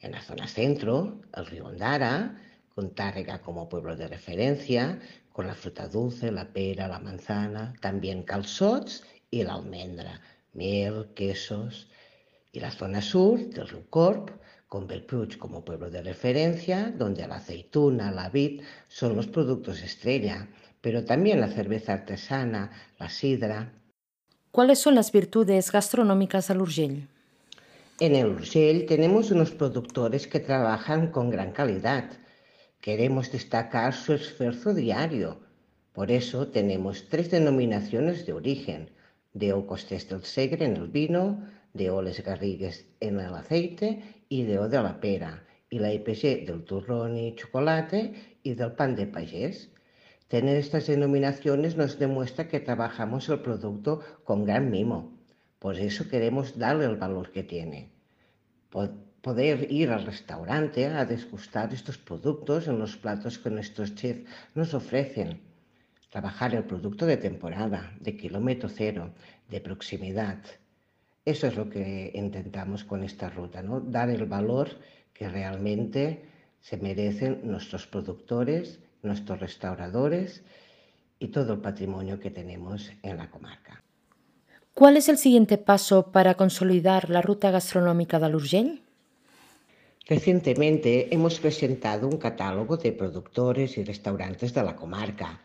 En 0.00 0.12
la 0.12 0.20
zona 0.20 0.46
centro, 0.46 1.22
el 1.34 1.46
río 1.46 1.64
Ondara, 1.64 2.38
con 2.74 2.94
Tárrega 2.94 3.40
como 3.40 3.70
pueblo 3.70 3.96
de 3.96 4.06
referencia, 4.06 5.00
con 5.32 5.46
la 5.46 5.54
fruta 5.54 5.88
dulce, 5.88 6.30
la 6.30 6.52
pera, 6.52 6.88
la 6.88 6.98
manzana, 6.98 7.72
también 7.80 8.22
calzots 8.22 9.02
y 9.30 9.42
la 9.42 9.54
almendra, 9.54 10.20
miel, 10.52 11.08
quesos. 11.14 11.88
Y 12.52 12.60
la 12.60 12.70
zona 12.70 13.02
sur 13.02 13.38
del 13.50 13.68
Rucorp, 13.68 14.30
con 14.68 14.86
Belpuig 14.86 15.38
como 15.38 15.64
pueblo 15.64 15.90
de 15.90 16.02
referencia, 16.02 16.92
donde 16.96 17.26
la 17.26 17.36
aceituna, 17.36 18.10
la 18.10 18.30
vid 18.30 18.62
son 18.88 19.14
los 19.14 19.26
productos 19.26 19.82
estrella, 19.82 20.48
pero 20.80 21.04
también 21.04 21.40
la 21.40 21.48
cerveza 21.48 21.92
artesana, 21.92 22.70
la 22.98 23.08
sidra. 23.08 23.72
¿Cuáles 24.50 24.78
son 24.78 24.94
las 24.94 25.12
virtudes 25.12 25.70
gastronómicas 25.70 26.50
al 26.50 26.62
Urgell? 26.62 27.08
En 28.00 28.14
el 28.14 28.26
Urgell 28.26 28.86
tenemos 28.86 29.30
unos 29.30 29.50
productores 29.50 30.26
que 30.26 30.40
trabajan 30.40 31.10
con 31.10 31.30
gran 31.30 31.52
calidad. 31.52 32.10
Queremos 32.80 33.32
destacar 33.32 33.94
su 33.94 34.12
esfuerzo 34.12 34.74
diario. 34.74 35.40
Por 35.92 36.10
eso 36.10 36.48
tenemos 36.48 37.08
tres 37.08 37.30
denominaciones 37.30 38.26
de 38.26 38.34
origen, 38.34 38.90
de 39.36 39.52
Ocostés 39.52 40.08
del 40.08 40.24
Segre 40.24 40.64
en 40.64 40.76
el 40.76 40.88
vino, 40.88 41.42
de 41.74 41.90
Oles 41.90 42.24
Garrigues 42.24 42.86
en 43.00 43.20
el 43.20 43.34
aceite 43.34 44.02
y 44.30 44.44
de 44.44 44.58
O 44.58 44.68
de 44.68 44.82
la 44.82 44.98
pera, 44.98 45.44
y 45.68 45.78
la 45.78 45.92
IPG 45.92 46.46
del 46.46 46.64
turrón 46.64 47.18
y 47.18 47.34
chocolate 47.34 48.00
y 48.42 48.54
del 48.54 48.72
pan 48.72 48.96
de 48.96 49.06
payés. 49.06 49.70
Tener 50.28 50.56
estas 50.56 50.86
denominaciones 50.86 51.76
nos 51.76 51.98
demuestra 51.98 52.48
que 52.48 52.60
trabajamos 52.60 53.28
el 53.28 53.40
producto 53.40 54.00
con 54.24 54.46
gran 54.46 54.70
mimo. 54.70 54.98
Por 55.58 55.76
eso 55.76 56.08
queremos 56.08 56.58
darle 56.58 56.86
el 56.86 56.96
valor 56.96 57.30
que 57.30 57.42
tiene. 57.42 57.90
Poder 59.20 59.70
ir 59.70 59.90
al 59.90 60.06
restaurante 60.06 60.86
a 60.86 61.04
degustar 61.04 61.74
estos 61.74 61.98
productos 61.98 62.68
en 62.68 62.78
los 62.78 62.96
platos 62.96 63.38
que 63.38 63.50
nuestros 63.50 63.94
chefs 63.96 64.24
nos 64.54 64.72
ofrecen 64.72 65.42
trabajar 66.16 66.54
el 66.54 66.64
producto 66.64 67.04
de 67.04 67.18
temporada, 67.18 67.92
de 68.00 68.16
kilómetro 68.16 68.70
cero, 68.70 69.10
de 69.50 69.60
proximidad. 69.60 70.38
Eso 71.26 71.46
es 71.46 71.56
lo 71.56 71.68
que 71.68 72.10
intentamos 72.14 72.84
con 72.84 73.04
esta 73.04 73.28
ruta, 73.28 73.60
¿no? 73.62 73.80
dar 73.80 74.08
el 74.08 74.24
valor 74.24 74.70
que 75.12 75.28
realmente 75.28 76.24
se 76.62 76.78
merecen 76.78 77.40
nuestros 77.44 77.86
productores, 77.86 78.78
nuestros 79.02 79.40
restauradores 79.40 80.42
y 81.18 81.28
todo 81.28 81.52
el 81.52 81.60
patrimonio 81.60 82.18
que 82.18 82.30
tenemos 82.30 82.90
en 83.02 83.18
la 83.18 83.28
comarca. 83.28 83.82
¿Cuál 84.72 84.96
es 84.96 85.10
el 85.10 85.18
siguiente 85.18 85.58
paso 85.58 86.12
para 86.12 86.32
consolidar 86.32 87.10
la 87.10 87.20
ruta 87.20 87.50
gastronómica 87.50 88.18
de 88.18 88.34
Urgell? 88.34 88.82
Recientemente 90.08 91.14
hemos 91.14 91.38
presentado 91.38 92.08
un 92.08 92.16
catálogo 92.16 92.78
de 92.78 92.92
productores 92.92 93.76
y 93.76 93.84
restaurantes 93.84 94.54
de 94.54 94.62
la 94.62 94.74
comarca 94.74 95.40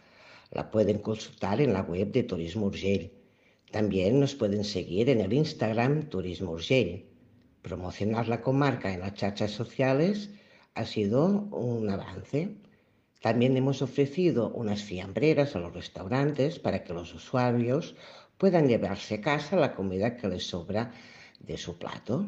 la 0.51 0.69
pueden 0.69 0.99
consultar 0.99 1.61
en 1.61 1.73
la 1.73 1.81
web 1.81 2.11
de 2.11 2.23
Turismo 2.23 2.67
Urgell. 2.67 3.11
También 3.71 4.19
nos 4.19 4.35
pueden 4.35 4.65
seguir 4.65 5.09
en 5.09 5.21
el 5.21 5.33
Instagram 5.33 6.09
Turismo 6.09 6.51
Urgell. 6.51 7.05
Promocionar 7.61 8.27
la 8.27 8.41
comarca 8.41 8.93
en 8.93 8.99
las 8.99 9.13
charchas 9.13 9.51
sociales 9.51 10.29
ha 10.75 10.85
sido 10.85 11.47
un 11.51 11.89
avance. 11.89 12.55
También 13.21 13.55
hemos 13.55 13.81
ofrecido 13.81 14.49
unas 14.49 14.81
fiambreras 14.81 15.55
a 15.55 15.59
los 15.59 15.73
restaurantes 15.73 16.59
para 16.59 16.83
que 16.83 16.93
los 16.93 17.13
usuarios 17.13 17.95
puedan 18.37 18.67
llevarse 18.67 19.15
a 19.15 19.21
casa 19.21 19.55
la 19.55 19.73
comida 19.73 20.17
que 20.17 20.27
les 20.27 20.47
sobra 20.47 20.91
de 21.39 21.57
su 21.57 21.77
plato. 21.77 22.25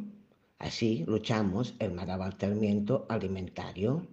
Así 0.60 1.04
luchamos 1.08 1.74
el 1.80 1.92
malabaratamiento 1.92 3.06
alimentario, 3.10 4.08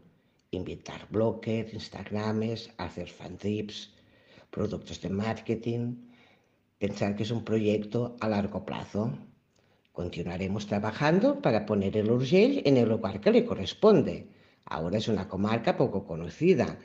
invitar 0.51 1.07
bloques, 1.11 1.73
instagrames, 1.73 2.71
hacer 2.77 3.09
fan 3.09 3.37
trips, 3.39 3.93
productos 4.51 5.01
de 5.01 5.11
marketing, 5.11 5.97
pensar 6.79 7.17
que 7.17 7.23
es 7.23 7.31
un 7.31 7.45
proyecto 7.45 8.17
a 8.21 8.29
largo 8.29 8.65
plazo. 8.65 9.13
Continuaremos 9.93 10.67
trabajando 10.67 11.41
para 11.43 11.67
poner 11.67 11.97
el 11.97 12.11
Urgell 12.11 12.63
en 12.65 12.77
el 12.77 12.89
lugar 12.89 13.21
que 13.21 13.33
le 13.33 13.45
corresponde. 13.45 14.27
Ahora 14.65 14.99
es 14.99 15.09
una 15.09 15.29
comarca 15.29 15.77
poco 15.77 16.07
conocida, 16.07 16.79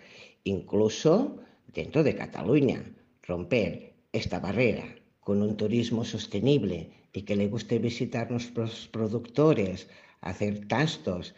incluso 0.43 1.37
dentro 1.73 2.03
de 2.03 2.15
Cataluña. 2.15 2.83
Romper 3.23 3.93
esta 4.11 4.39
barrera 4.39 4.85
con 5.19 5.41
un 5.41 5.57
turismo 5.57 6.05
sostenible 6.05 6.91
y 7.11 7.23
que 7.23 7.35
le 7.35 7.47
guste 7.47 7.79
visitar 7.79 8.29
nuestros 8.29 8.87
productores, 8.87 9.87
hacer 10.21 10.67
tastos, 10.67 11.33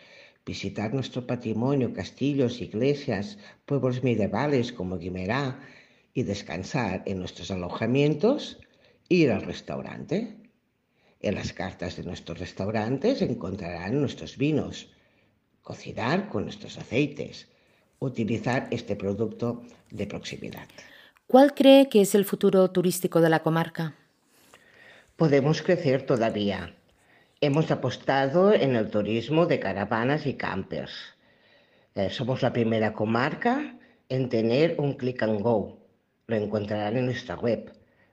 visitar 0.46 0.94
nuestro 0.94 1.26
patrimonio, 1.28 1.94
castillos, 1.94 2.62
iglesias, 2.62 3.38
pueblos 3.66 4.04
medievales 4.04 4.74
como 4.74 4.98
Guimerá, 4.98 5.60
y 6.18 6.24
descansar 6.24 7.04
en 7.06 7.20
nuestros 7.20 7.52
alojamientos, 7.52 8.58
ir 9.08 9.30
al 9.30 9.44
restaurante. 9.44 10.36
En 11.20 11.36
las 11.36 11.54
cartas 11.54 11.96
de 11.96 12.02
nuestros 12.06 12.40
restaurantes 12.40 13.22
encontrarán 13.22 14.02
nuestros 14.02 14.36
vinos, 14.36 14.90
cocinar 15.62 16.28
con 16.30 16.46
nuestros 16.46 16.80
aceites, 16.80 17.48
utilizar 18.00 18.68
este 18.72 18.96
producto 18.96 19.62
de 19.92 20.08
proximidad. 20.08 20.68
¿Cuál 21.28 21.54
cree 21.54 21.88
que 21.88 22.02
es 22.02 22.16
el 22.16 22.26
futuro 22.26 22.68
turístico 22.72 23.22
de 23.22 23.30
la 23.30 23.44
comarca? 23.44 23.94
Podemos 25.18 25.62
crecer 25.62 26.08
todavía. 26.08 26.74
Hemos 27.42 27.70
apostado 27.70 28.56
en 28.56 28.76
el 28.76 28.90
turismo 28.90 29.46
de 29.46 29.60
caravanas 29.60 30.26
y 30.26 30.34
campers. 30.34 30.94
Eh, 31.94 32.10
somos 32.10 32.42
la 32.42 32.54
primera 32.54 32.94
comarca 32.94 33.78
en 34.10 34.30
tener 34.30 34.78
un 34.80 34.94
click 34.94 35.22
and 35.22 35.42
go. 35.42 35.87
Lo 36.30 36.36
encontrarán 36.36 36.98
en 36.98 37.06
nuestra 37.06 37.36
web. 37.38 37.72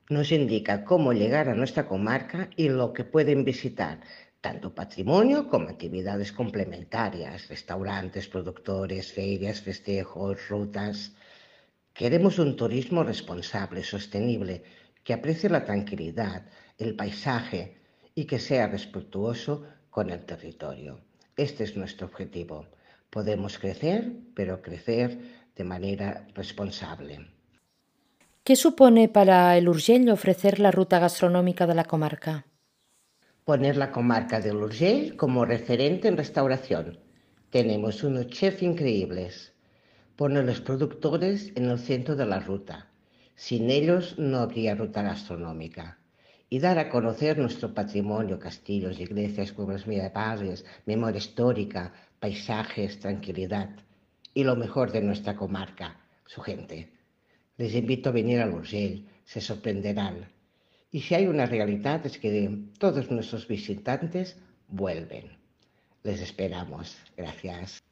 Nos 0.08 0.30
indica 0.30 0.84
cómo 0.84 1.12
llegar 1.12 1.48
a 1.48 1.56
nuestra 1.56 1.88
comarca 1.88 2.48
y 2.54 2.68
lo 2.68 2.92
que 2.92 3.02
pueden 3.02 3.44
visitar, 3.44 4.02
tanto 4.40 4.72
patrimonio 4.72 5.48
como 5.48 5.68
actividades 5.68 6.30
complementarias, 6.30 7.48
restaurantes, 7.48 8.28
productores, 8.28 9.12
ferias, 9.12 9.62
festejos, 9.62 10.48
rutas. 10.48 11.16
Queremos 11.92 12.38
un 12.38 12.54
turismo 12.54 13.02
responsable, 13.02 13.82
sostenible, 13.82 14.62
que 15.02 15.12
aprecie 15.12 15.50
la 15.50 15.64
tranquilidad, 15.64 16.46
el 16.78 16.94
paisaje 16.94 17.78
y 18.14 18.26
que 18.26 18.38
sea 18.38 18.68
respetuoso 18.68 19.66
con 19.90 20.10
el 20.10 20.24
territorio. 20.24 21.00
Este 21.36 21.64
es 21.64 21.76
nuestro 21.76 22.06
objetivo. 22.06 22.68
Podemos 23.10 23.58
crecer, 23.58 24.12
pero 24.36 24.62
crecer 24.62 25.18
de 25.56 25.64
manera 25.64 26.28
responsable. 26.32 27.33
¿Qué 28.46 28.56
supone 28.56 29.08
para 29.08 29.56
el 29.56 29.70
Urgell 29.70 30.10
ofrecer 30.10 30.60
la 30.60 30.70
ruta 30.70 30.98
gastronómica 30.98 31.66
de 31.66 31.74
la 31.74 31.84
comarca? 31.84 32.44
Poner 33.42 33.78
la 33.78 33.90
comarca 33.90 34.38
del 34.38 34.56
Urgell 34.56 35.16
como 35.16 35.46
referente 35.46 36.08
en 36.08 36.18
restauración. 36.18 36.98
Tenemos 37.48 38.04
unos 38.04 38.26
chefs 38.26 38.62
increíbles 38.62 39.54
Poner 40.16 40.44
los 40.44 40.60
productores 40.60 41.52
en 41.56 41.70
el 41.70 41.78
centro 41.78 42.16
de 42.16 42.26
la 42.26 42.38
ruta. 42.38 42.90
Sin 43.34 43.70
ellos 43.70 44.18
no 44.18 44.40
habría 44.40 44.74
ruta 44.74 45.00
gastronómica. 45.00 45.98
Y 46.50 46.58
dar 46.58 46.78
a 46.78 46.90
conocer 46.90 47.38
nuestro 47.38 47.72
patrimonio, 47.72 48.38
castillos, 48.38 49.00
iglesias, 49.00 49.52
pueblos 49.52 49.86
medievales, 49.86 50.66
memoria 50.84 51.16
histórica, 51.16 51.94
paisajes, 52.20 53.00
tranquilidad. 53.00 53.70
Y 54.34 54.44
lo 54.44 54.54
mejor 54.54 54.92
de 54.92 55.00
nuestra 55.00 55.34
comarca, 55.34 55.98
su 56.26 56.42
gente. 56.42 56.93
Les 57.56 57.74
invito 57.74 58.08
a 58.08 58.12
venir 58.12 58.40
al 58.40 58.52
Urgell, 58.52 59.06
se 59.24 59.40
sorprenderán. 59.40 60.28
Y 60.90 61.00
si 61.00 61.14
hay 61.14 61.26
una 61.26 61.46
realidad 61.46 62.04
es 62.06 62.18
que 62.18 62.50
todos 62.78 63.10
nuestros 63.10 63.46
visitantes 63.46 64.36
vuelven. 64.68 65.30
Les 66.02 66.20
esperamos. 66.20 66.96
Gracias. 67.16 67.83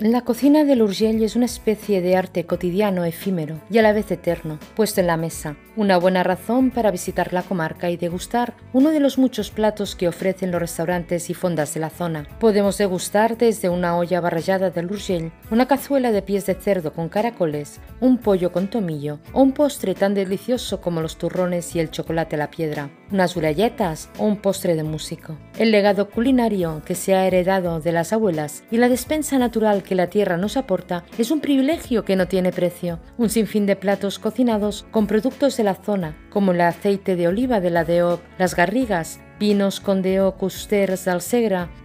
La 0.00 0.20
cocina 0.20 0.62
del 0.62 0.82
Urgell 0.82 1.24
es 1.24 1.34
una 1.34 1.46
especie 1.46 2.00
de 2.00 2.14
arte 2.14 2.46
cotidiano, 2.46 3.04
efímero 3.04 3.60
y 3.68 3.78
a 3.78 3.82
la 3.82 3.92
vez 3.92 4.08
eterno, 4.12 4.60
puesto 4.76 5.00
en 5.00 5.08
la 5.08 5.16
mesa, 5.16 5.56
una 5.74 5.96
buena 5.98 6.22
razón 6.22 6.70
para 6.70 6.92
visitar 6.92 7.32
la 7.32 7.42
comarca 7.42 7.90
y 7.90 7.96
degustar 7.96 8.54
uno 8.72 8.90
de 8.90 9.00
los 9.00 9.18
muchos 9.18 9.50
platos 9.50 9.96
que 9.96 10.06
ofrecen 10.06 10.52
los 10.52 10.60
restaurantes 10.60 11.30
y 11.30 11.34
fondas 11.34 11.74
de 11.74 11.80
la 11.80 11.90
zona. 11.90 12.28
Podemos 12.38 12.78
degustar 12.78 13.36
desde 13.36 13.70
una 13.70 13.96
olla 13.96 14.20
barrallada 14.20 14.70
del 14.70 14.86
Urgell, 14.86 15.32
una 15.50 15.66
cazuela 15.66 16.12
de 16.12 16.22
pies 16.22 16.46
de 16.46 16.54
cerdo 16.54 16.92
con 16.92 17.08
caracoles, 17.08 17.80
un 18.00 18.18
pollo 18.18 18.52
con 18.52 18.70
tomillo 18.70 19.18
o 19.32 19.42
un 19.42 19.50
postre 19.50 19.96
tan 19.96 20.14
delicioso 20.14 20.80
como 20.80 21.02
los 21.02 21.16
turrones 21.16 21.74
y 21.74 21.80
el 21.80 21.90
chocolate 21.90 22.36
a 22.36 22.38
la 22.38 22.50
piedra, 22.52 22.88
unas 23.10 23.36
uralletas 23.36 24.10
o 24.18 24.24
un 24.24 24.36
postre 24.36 24.74
de 24.74 24.82
músico. 24.82 25.36
El 25.58 25.70
legado 25.70 26.10
culinario 26.10 26.82
que 26.84 26.94
se 26.94 27.14
ha 27.14 27.26
heredado 27.26 27.80
de 27.80 27.92
las 27.92 28.12
abuelas 28.12 28.64
y 28.70 28.78
la 28.78 28.88
despensa 28.88 29.38
natural 29.38 29.82
que 29.82 29.94
la 29.94 30.08
tierra 30.08 30.36
nos 30.36 30.56
aporta 30.56 31.04
es 31.18 31.30
un 31.30 31.40
privilegio 31.40 32.04
que 32.04 32.16
no 32.16 32.28
tiene 32.28 32.52
precio. 32.52 32.98
Un 33.16 33.30
sinfín 33.30 33.66
de 33.66 33.76
platos 33.76 34.18
cocinados 34.18 34.86
con 34.90 35.06
productos 35.06 35.56
de 35.56 35.64
la 35.64 35.74
zona, 35.74 36.16
como 36.30 36.52
el 36.52 36.60
aceite 36.60 37.16
de 37.16 37.28
oliva 37.28 37.60
de 37.60 37.70
la 37.70 37.84
DEOP, 37.84 38.20
las 38.38 38.54
garrigas, 38.54 39.20
vinos 39.38 39.80
con 39.80 40.02
DEO 40.02 40.34
Custers 40.34 41.04
del 41.04 41.20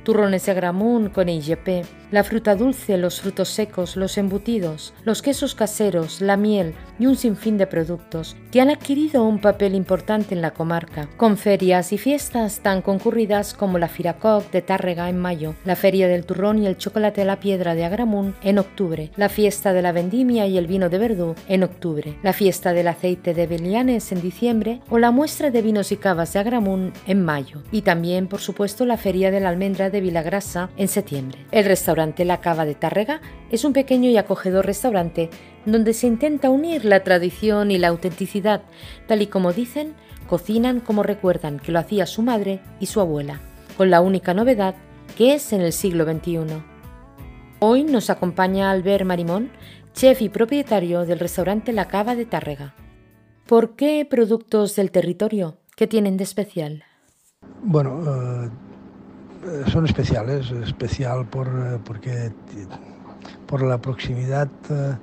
turrones 0.03 0.45
de 0.45 0.53
Gramunt 0.53 1.13
con 1.13 1.29
IGP, 1.29 1.85
la 2.13 2.23
fruta 2.23 2.55
dulce, 2.55 2.95
los 2.99 3.21
frutos 3.21 3.49
secos, 3.49 3.95
los 3.95 4.19
embutidos, 4.19 4.93
los 5.03 5.23
quesos 5.23 5.55
caseros, 5.55 6.21
la 6.21 6.37
miel 6.37 6.75
y 6.99 7.07
un 7.07 7.15
sinfín 7.15 7.57
de 7.57 7.65
productos 7.65 8.35
que 8.51 8.61
han 8.61 8.69
adquirido 8.69 9.23
un 9.23 9.41
papel 9.41 9.73
importante 9.73 10.35
en 10.35 10.43
la 10.43 10.51
comarca, 10.51 11.09
con 11.17 11.37
ferias 11.37 11.91
y 11.91 11.97
fiestas 11.97 12.59
tan 12.59 12.83
concurridas 12.83 13.55
como 13.55 13.79
la 13.79 13.87
Firacoc 13.87 14.51
de 14.51 14.61
Tárrega 14.61 15.09
en 15.09 15.17
mayo, 15.17 15.55
la 15.65 15.75
Feria 15.75 16.07
del 16.07 16.23
Turrón 16.23 16.59
y 16.59 16.67
el 16.67 16.77
Chocolate 16.77 17.23
a 17.23 17.25
la 17.25 17.39
Piedra 17.39 17.73
de 17.73 17.83
Agramunt 17.83 18.35
en 18.43 18.59
octubre, 18.59 19.09
la 19.15 19.27
Fiesta 19.27 19.73
de 19.73 19.81
la 19.81 19.91
Vendimia 19.91 20.45
y 20.45 20.59
el 20.59 20.67
Vino 20.67 20.89
de 20.89 20.99
Verdú 20.99 21.33
en 21.47 21.63
octubre, 21.63 22.19
la 22.21 22.33
Fiesta 22.33 22.73
del 22.73 22.89
Aceite 22.89 23.33
de 23.33 23.47
Belianes 23.47 24.11
en 24.11 24.21
diciembre 24.21 24.81
o 24.91 24.99
la 24.99 25.09
muestra 25.09 25.49
de 25.49 25.63
vinos 25.63 25.91
y 25.91 25.97
cavas 25.97 26.31
de 26.33 26.41
Agramunt 26.41 26.95
en 27.07 27.25
mayo, 27.25 27.63
y 27.71 27.81
también, 27.81 28.27
por 28.27 28.39
supuesto, 28.39 28.85
la 28.85 28.97
Feria 28.97 29.31
de 29.31 29.39
la 29.39 29.49
Almendra 29.49 29.89
de 29.89 29.99
Vilagrasa 29.99 30.69
en 30.77 30.87
septiembre. 30.87 31.39
El 31.49 31.65
la 32.17 32.41
Cava 32.41 32.65
de 32.65 32.75
Tárrega 32.75 33.21
es 33.49 33.63
un 33.63 33.73
pequeño 33.73 34.09
y 34.09 34.17
acogedor 34.17 34.65
restaurante 34.65 35.29
donde 35.65 35.93
se 35.93 36.07
intenta 36.07 36.49
unir 36.49 36.85
la 36.85 37.03
tradición 37.03 37.71
y 37.71 37.77
la 37.77 37.87
autenticidad, 37.87 38.61
tal 39.07 39.21
y 39.21 39.27
como 39.27 39.53
dicen, 39.53 39.93
cocinan 40.27 40.79
como 40.79 41.03
recuerdan 41.03 41.59
que 41.59 41.71
lo 41.71 41.79
hacía 41.79 42.05
su 42.05 42.21
madre 42.21 42.59
y 42.79 42.87
su 42.87 42.99
abuela, 42.99 43.39
con 43.77 43.89
la 43.89 44.01
única 44.01 44.33
novedad 44.33 44.75
que 45.17 45.33
es 45.33 45.53
en 45.53 45.61
el 45.61 45.73
siglo 45.73 46.05
XXI. 46.05 46.61
Hoy 47.59 47.83
nos 47.83 48.09
acompaña 48.09 48.71
Albert 48.71 49.05
Marimón, 49.05 49.51
chef 49.93 50.21
y 50.21 50.29
propietario 50.29 51.05
del 51.05 51.19
restaurante 51.19 51.71
La 51.71 51.87
Cava 51.87 52.15
de 52.15 52.25
Tárrega. 52.25 52.75
¿Por 53.47 53.75
qué 53.75 54.05
productos 54.09 54.75
del 54.75 54.91
territorio? 54.91 55.57
¿Qué 55.75 55.87
tienen 55.87 56.17
de 56.17 56.23
especial? 56.23 56.83
Bueno, 57.61 58.01
eh, 58.05 58.49
son 59.67 59.85
especiales, 59.85 60.51
especial 60.51 61.25
por, 61.25 61.47
eh, 61.47 61.79
porque, 61.83 62.31
por 63.45 63.61
la 63.63 63.77
proximidad, 63.77 64.49
eh, 64.69 64.95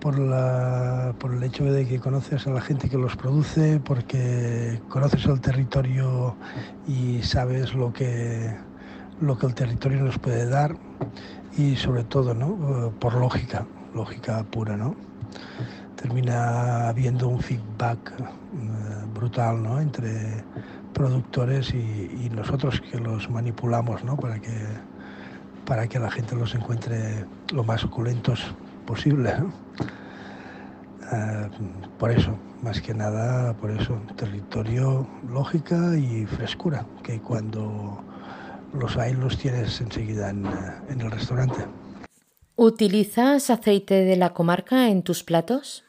por, 0.00 0.18
la, 0.18 1.14
por 1.18 1.34
el 1.34 1.42
hecho 1.42 1.64
de 1.64 1.86
que 1.86 1.98
conoces 1.98 2.46
a 2.46 2.50
la 2.50 2.60
gente 2.60 2.88
que 2.88 2.98
los 2.98 3.16
produce, 3.16 3.80
porque 3.80 4.80
conoces 4.88 5.24
el 5.26 5.40
territorio 5.40 6.36
y 6.86 7.22
sabes 7.22 7.74
lo 7.74 7.92
que, 7.92 8.54
lo 9.20 9.38
que 9.38 9.46
el 9.46 9.54
territorio 9.54 10.02
nos 10.02 10.18
puede 10.18 10.48
dar 10.48 10.76
y 11.56 11.76
sobre 11.76 12.04
todo 12.04 12.34
¿no? 12.34 12.92
por 12.98 13.14
lógica, 13.14 13.66
lógica 13.94 14.44
pura. 14.44 14.76
¿no? 14.76 14.94
Termina 15.96 16.88
habiendo 16.88 17.28
un 17.28 17.40
feedback 17.40 18.12
brutal 19.14 19.62
¿no? 19.62 19.80
entre 19.80 20.44
productores 20.96 21.74
y, 21.74 22.30
nosotros 22.30 22.80
que 22.80 22.98
los 22.98 23.30
manipulamos 23.30 24.02
¿no? 24.02 24.16
para, 24.16 24.40
que, 24.40 24.52
para 25.66 25.86
que 25.86 25.98
la 25.98 26.10
gente 26.10 26.34
los 26.34 26.54
encuentre 26.54 27.24
lo 27.52 27.64
más 27.64 27.84
oculentos 27.84 28.40
posible. 28.86 29.34
Eh, 31.12 31.48
por 31.98 32.10
eso, 32.10 32.36
más 32.62 32.80
que 32.80 32.94
nada, 32.94 33.54
por 33.54 33.70
eso, 33.70 34.00
territorio, 34.16 35.06
lógica 35.30 35.96
y 35.96 36.26
frescura, 36.26 36.86
que 37.02 37.20
cuando 37.20 38.02
los 38.72 38.96
hay 38.96 39.14
los 39.14 39.38
tienes 39.38 39.80
enseguida 39.80 40.30
en, 40.30 40.46
en 40.88 41.00
el 41.00 41.10
restaurante. 41.10 41.64
¿Utilizas 42.56 43.50
aceite 43.50 44.04
de 44.04 44.16
la 44.16 44.32
comarca 44.32 44.88
en 44.88 45.02
tus 45.02 45.22
platos? 45.22 45.85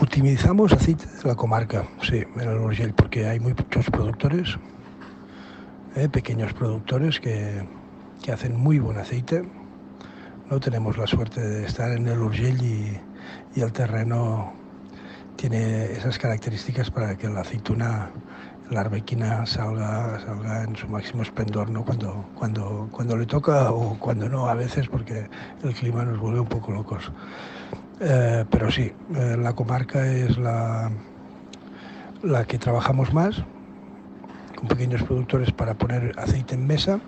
Utilizamos 0.00 0.72
aceite 0.72 1.04
de 1.06 1.28
la 1.28 1.34
comarca, 1.34 1.86
sí, 2.02 2.22
en 2.34 2.40
el 2.40 2.58
Urgell, 2.58 2.94
porque 2.94 3.26
hay 3.26 3.38
muchos 3.38 3.90
productores, 3.90 4.56
eh, 5.94 6.08
pequeños 6.08 6.54
productores 6.54 7.20
que, 7.20 7.68
que, 8.22 8.32
hacen 8.32 8.56
muy 8.56 8.78
buen 8.78 8.96
aceite. 8.96 9.42
No 10.50 10.58
tenemos 10.58 10.96
la 10.96 11.06
suerte 11.06 11.40
de 11.40 11.66
estar 11.66 11.92
en 11.92 12.08
el 12.08 12.18
Urgell 12.18 12.62
y, 12.62 12.98
y, 13.54 13.60
el 13.60 13.72
terreno 13.72 14.54
tiene 15.36 15.92
esas 15.92 16.18
características 16.18 16.90
para 16.90 17.16
que 17.16 17.28
la 17.28 17.42
aceituna, 17.42 18.10
la 18.70 18.80
arbequina 18.80 19.44
salga, 19.44 20.18
salga 20.20 20.64
en 20.64 20.76
su 20.76 20.88
máximo 20.88 21.22
esplendor 21.22 21.70
¿no? 21.70 21.84
cuando, 21.84 22.24
cuando, 22.34 22.88
cuando 22.90 23.16
le 23.18 23.26
toca 23.26 23.70
o 23.70 23.98
cuando 23.98 24.28
no, 24.28 24.48
a 24.48 24.54
veces 24.54 24.88
porque 24.88 25.28
el 25.62 25.74
clima 25.74 26.04
nos 26.04 26.18
vuelve 26.18 26.40
un 26.40 26.48
poco 26.48 26.72
locos. 26.72 27.12
Eh, 28.00 28.46
pero 28.50 28.70
sí, 28.70 28.90
eh, 29.14 29.36
la 29.38 29.52
comarca 29.52 30.10
es 30.10 30.38
la, 30.38 30.90
la 32.22 32.46
que 32.46 32.58
trabajamos 32.58 33.12
más, 33.12 33.42
con 34.56 34.68
pequeños 34.68 35.02
productores 35.02 35.52
para 35.52 35.74
poner 35.74 36.18
aceite 36.18 36.54
en 36.54 36.66
mesa 36.66 36.98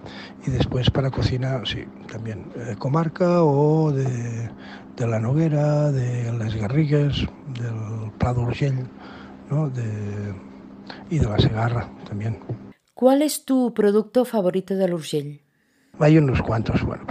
y 0.47 0.51
después 0.51 0.91
para 0.91 1.11
cocina, 1.11 1.63
sí, 1.65 1.87
también 2.11 2.45
eh, 2.57 2.77
comarca 2.79 3.43
o 3.43 3.91
de, 3.91 4.51
de, 4.97 5.07
la 5.07 5.19
Noguera, 5.19 5.91
de 5.91 6.31
las 6.35 6.55
Garrigues, 6.55 7.27
del 7.59 8.13
Prado 8.19 8.43
Urgell 8.43 8.87
¿no? 9.51 9.71
de, 9.71 10.35
y 11.09 11.19
de 11.19 11.27
la 11.27 11.39
Segarra 11.39 11.89
también. 12.07 12.39
¿Cuál 12.93 13.23
es 13.23 13.47
tu 13.47 13.73
producto 13.73 14.27
favorito 14.27 14.75
del 14.77 14.93
Urgell? 14.93 15.41
Hay 15.99 16.19
unos 16.19 16.43
cuantos, 16.43 16.83
bueno, 16.83 17.05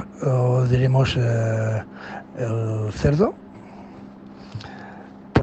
diremos 0.68 1.16
el 1.18 2.92
cerdo, 2.94 3.36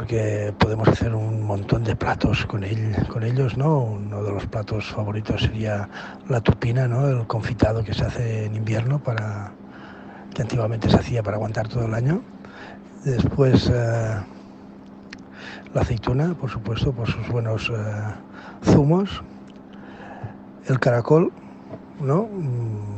porque 0.08 0.54
podemos 0.58 0.88
hacer 0.88 1.14
un 1.14 1.42
montón 1.42 1.84
de 1.84 1.94
platos 1.94 2.46
con, 2.46 2.64
con 3.12 3.22
ellos, 3.24 3.58
¿no? 3.58 3.80
Uno 3.80 4.22
de 4.22 4.32
los 4.32 4.46
platos 4.46 4.86
favoritos 4.86 5.42
sería 5.42 5.86
la 6.30 6.40
tupina, 6.40 6.88
¿no? 6.88 7.06
El 7.06 7.26
confitado 7.26 7.84
que 7.84 7.92
se 7.92 8.06
hace 8.06 8.46
en 8.46 8.56
invierno 8.56 8.98
para 9.00 9.52
que 10.34 10.40
antiguamente 10.40 10.88
se 10.88 10.96
hacía 10.96 11.22
para 11.22 11.36
aguantar 11.36 11.68
todo 11.68 11.84
el 11.84 11.92
año. 11.92 12.22
Después 13.04 13.70
eh, 13.70 14.16
la 15.74 15.80
aceituna, 15.82 16.34
por 16.34 16.48
supuesto, 16.48 16.90
por 16.90 17.06
sus 17.06 17.28
buenos 17.28 17.68
eh, 17.68 18.64
zumos. 18.64 19.22
El 20.68 20.80
caracol, 20.80 21.30
¿no? 22.00 22.22
Mm, 22.22 22.96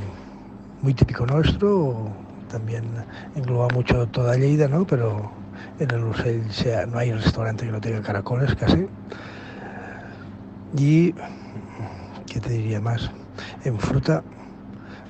muy 0.82 0.94
típico 0.94 1.26
nuestro, 1.26 2.06
también 2.46 2.84
engloba 3.34 3.66
mucho 3.74 4.06
toda 4.06 4.36
Lleida, 4.36 4.68
¿no? 4.68 4.86
Pero 4.86 5.39
en 5.78 5.90
el 5.90 6.04
Urgell 6.04 6.42
no 6.90 6.98
hay 6.98 7.12
restaurante 7.12 7.66
que 7.66 7.72
no 7.72 7.80
tenga 7.80 8.02
caracoles 8.02 8.54
casi. 8.54 8.86
Y, 10.76 11.12
¿qué 12.26 12.40
te 12.40 12.50
diría 12.50 12.80
más? 12.80 13.10
En 13.64 13.78
fruta, 13.78 14.22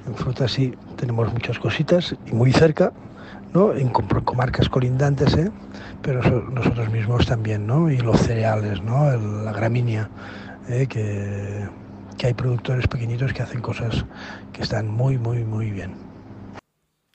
en 0.06 0.14
fruta 0.14 0.48
sí, 0.48 0.74
tenemos 0.96 1.32
muchas 1.32 1.58
cositas 1.58 2.14
y 2.26 2.32
muy 2.32 2.52
cerca, 2.52 2.92
¿no? 3.52 3.74
En 3.74 3.88
comarcas 3.90 4.68
colindantes, 4.68 5.36
¿eh? 5.36 5.50
pero 6.02 6.22
nosotros 6.50 6.90
mismos 6.90 7.26
también, 7.26 7.66
¿no? 7.66 7.90
Y 7.90 7.98
los 7.98 8.18
cereales, 8.20 8.82
¿no? 8.82 9.10
la 9.44 9.52
gramínea, 9.52 10.08
¿eh? 10.68 10.86
que, 10.88 11.68
que 12.16 12.26
hay 12.28 12.34
productores 12.34 12.86
pequeñitos 12.86 13.32
que 13.32 13.42
hacen 13.42 13.60
cosas 13.60 14.04
que 14.52 14.62
están 14.62 14.88
muy, 14.88 15.18
muy, 15.18 15.44
muy 15.44 15.70
bien. 15.70 15.94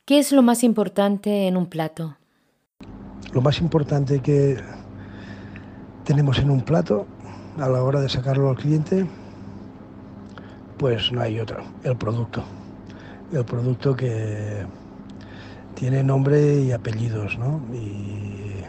¿Qué 0.05 0.19
es 0.19 0.31
lo 0.31 0.43
más 0.43 0.63
importante 0.63 1.47
en 1.47 1.57
un 1.57 1.65
plato? 1.65 2.17
Lo 3.33 3.41
más 3.41 3.59
importante 3.59 4.19
que 4.19 4.57
tenemos 6.03 6.39
en 6.39 6.49
un 6.49 6.61
plato 6.61 7.05
a 7.59 7.67
la 7.67 7.83
hora 7.83 7.99
de 8.01 8.09
sacarlo 8.09 8.49
al 8.49 8.55
cliente, 8.55 9.05
pues 10.77 11.11
no 11.11 11.21
hay 11.21 11.39
otro, 11.39 11.63
el 11.83 11.95
producto. 11.95 12.43
El 13.33 13.43
producto 13.43 13.95
que 13.95 14.65
tiene 15.73 16.03
nombre 16.03 16.61
y 16.61 16.71
apellidos, 16.71 17.37
¿no? 17.37 17.61
Y, 17.73 18.63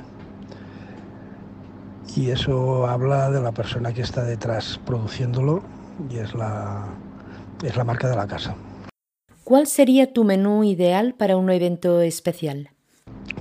y 2.18 2.30
eso 2.30 2.86
habla 2.86 3.30
de 3.30 3.40
la 3.40 3.52
persona 3.52 3.92
que 3.92 4.00
está 4.02 4.24
detrás 4.24 4.80
produciéndolo 4.84 5.62
y 6.10 6.16
es 6.16 6.34
la, 6.34 6.86
es 7.62 7.76
la 7.76 7.84
marca 7.84 8.08
de 8.08 8.16
la 8.16 8.26
casa. 8.26 8.54
¿Cuál 9.44 9.66
sería 9.66 10.12
tu 10.12 10.24
menú 10.24 10.64
ideal 10.64 11.14
para 11.14 11.36
un 11.36 11.50
evento 11.50 12.00
especial? 12.00 12.70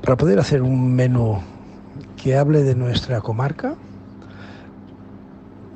Para 0.05 0.17
poder 0.17 0.37
hacer 0.37 0.61
un 0.61 0.93
menú 0.93 1.39
que 2.15 2.37
hable 2.37 2.61
de 2.61 2.75
nuestra 2.75 3.21
comarca 3.21 3.73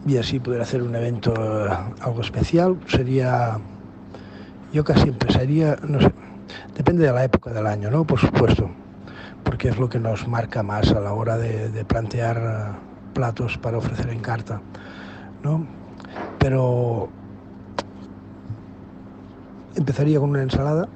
y 0.06 0.18
así 0.18 0.40
poder 0.40 0.62
hacer 0.62 0.84
un 0.84 0.94
evento 0.96 1.34
eh, 1.34 1.70
algo 2.02 2.22
especial, 2.22 2.78
sería, 2.86 3.58
yo 4.72 4.84
casi 4.84 5.10
empezaría, 5.10 5.78
no 5.82 6.00
sé, 6.00 6.12
depende 6.76 7.08
de 7.08 7.12
la 7.12 7.24
época 7.24 7.52
del 7.52 7.66
año, 7.66 7.90
¿no? 7.90 8.06
Por 8.06 8.20
supuesto, 8.20 8.70
porque 9.44 9.70
es 9.70 9.80
lo 9.80 9.90
que 9.90 10.00
nos 10.00 10.28
marca 10.28 10.62
más 10.62 10.92
a 10.92 11.00
la 11.00 11.14
hora 11.14 11.36
de, 11.36 11.84
plantear 11.86 12.38
eh, 12.38 12.80
platos 13.16 13.58
para 13.58 13.80
ofrecer 13.80 14.12
en 14.12 14.20
carta, 14.20 14.62
¿no? 15.44 15.66
Pero 16.38 17.10
empezaría 19.76 20.20
con 20.20 20.30
una 20.30 20.44
ensalada 20.44 20.88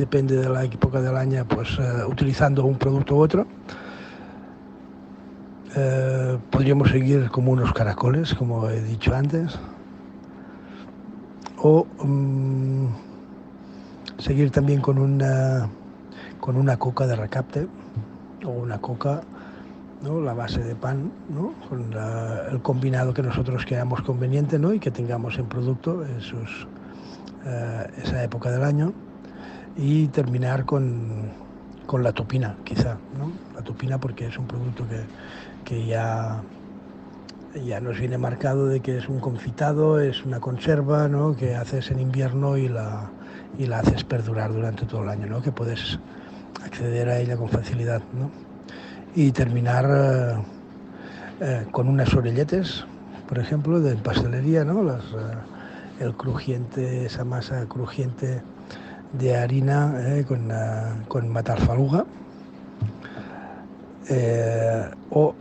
depende 0.00 0.34
de 0.34 0.48
la 0.48 0.64
época 0.64 1.02
del 1.02 1.14
año, 1.14 1.44
pues 1.46 1.78
uh, 1.78 2.08
utilizando 2.08 2.64
un 2.64 2.76
producto 2.78 3.16
u 3.16 3.20
otro. 3.20 3.46
Uh, 5.76 6.38
podríamos 6.50 6.90
seguir 6.90 7.30
como 7.30 7.52
unos 7.52 7.72
caracoles, 7.74 8.34
como 8.34 8.68
he 8.70 8.80
dicho 8.80 9.14
antes, 9.14 9.58
o 11.58 11.86
um, 12.02 12.88
seguir 14.18 14.50
también 14.50 14.80
con 14.80 14.98
una, 14.98 15.68
con 16.40 16.56
una 16.56 16.78
coca 16.78 17.06
de 17.06 17.14
recapte 17.14 17.68
o 18.44 18.48
una 18.48 18.78
coca, 18.78 19.20
¿no? 20.02 20.22
la 20.22 20.32
base 20.32 20.64
de 20.64 20.74
pan, 20.74 21.12
¿no? 21.28 21.52
con 21.68 21.92
el 22.50 22.62
combinado 22.62 23.12
que 23.12 23.22
nosotros 23.22 23.64
creamos 23.66 24.00
conveniente 24.00 24.58
¿no? 24.58 24.72
y 24.72 24.80
que 24.80 24.90
tengamos 24.90 25.38
en 25.38 25.46
producto 25.46 26.04
esos, 26.18 26.66
uh, 27.44 28.00
esa 28.02 28.24
época 28.24 28.50
del 28.50 28.64
año 28.64 28.94
y 29.74 30.08
terminar 30.08 30.64
con, 30.64 31.32
con 31.86 32.02
la 32.02 32.12
tupina, 32.12 32.60
quizá, 32.64 33.00
¿no? 33.12 33.32
La 33.54 33.62
tupina 33.62 33.98
porque 33.98 34.26
es 34.26 34.38
un 34.38 34.46
producto 34.46 34.86
que, 34.86 35.10
que 35.64 35.86
ya, 35.86 36.44
ya 37.54 37.80
nos 37.80 37.98
viene 37.98 38.18
marcado 38.18 38.66
de 38.66 38.80
que 38.80 38.98
es 38.98 39.08
un 39.08 39.20
confitado, 39.20 40.00
es 40.00 40.24
una 40.24 40.40
conserva, 40.40 41.08
¿no? 41.08 41.34
Que 41.36 41.54
haces 41.56 41.90
en 41.90 42.00
invierno 42.00 42.56
y 42.56 42.68
la, 42.68 43.14
y 43.58 43.66
la 43.66 43.80
haces 43.80 44.04
perdurar 44.04 44.52
durante 44.52 44.86
todo 44.86 45.02
el 45.02 45.08
año, 45.08 45.26
¿no? 45.26 45.42
Que 45.42 45.52
puedes 45.52 46.00
acceder 46.62 47.08
a 47.08 47.18
ella 47.18 47.36
con 47.36 47.48
facilidad, 47.48 48.02
¿no? 48.12 48.32
Y 49.14 49.32
terminar 49.32 49.86
eh, 49.90 50.44
eh, 51.40 51.66
con 51.70 51.88
unas 51.88 52.14
orelletes, 52.14 52.86
por 53.26 53.38
ejemplo, 53.38 53.80
de 53.80 53.96
pastelería, 53.96 54.64
¿no? 54.64 54.82
Las, 54.82 55.04
eh, 55.12 55.46
el 55.98 56.16
crujiente, 56.16 57.04
esa 57.06 57.24
masa 57.24 57.66
crujiente 57.66 58.44
de 59.12 59.36
harina 59.36 60.18
eh, 60.18 60.24
con, 60.26 60.50
uh, 60.50 61.06
con 61.08 61.28
matarfaluga 61.28 62.04
eh, 64.08 64.90
o, 65.10 65.34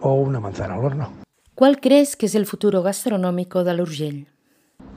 o, 0.00 0.14
una 0.14 0.40
manzana 0.40 0.74
al 0.74 0.84
horno. 0.84 1.12
¿Cuál 1.54 1.80
crees 1.80 2.16
que 2.16 2.26
es 2.26 2.34
el 2.34 2.46
futuro 2.46 2.82
gastronómico 2.82 3.64
del 3.64 3.80
Urgell? 3.80 4.26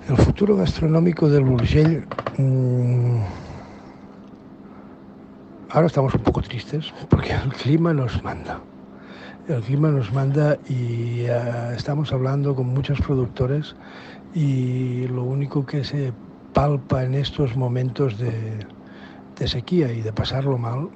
El 0.08 0.18
futuro 0.18 0.56
gastronómico 0.56 1.30
del 1.30 1.44
Urgell... 1.44 2.06
Mmm, 2.38 3.22
ahora 5.70 5.88
estamos 5.88 6.14
un 6.14 6.22
poco 6.22 6.42
tristes 6.42 6.94
porque 7.10 7.34
el 7.34 7.54
clima 7.54 7.94
nos 7.94 8.24
manda. 8.24 8.60
El 9.48 9.62
clima 9.62 9.90
nos 9.90 10.14
manda 10.14 10.58
y 10.70 11.26
uh, 11.26 11.72
estamos 11.76 12.14
hablando 12.14 12.56
con 12.56 12.68
muchos 12.68 13.02
productores 13.02 13.76
y 14.34 15.08
lo 15.08 15.24
único 15.24 15.66
que 15.66 15.84
se 15.84 16.14
palpa 16.54 17.04
en 17.04 17.14
estos 17.14 17.56
momentos 17.56 18.18
de, 18.18 18.66
sequía 19.48 19.92
y 19.92 20.02
de 20.02 20.14
pasarlo 20.14 20.60
mal 20.60 20.90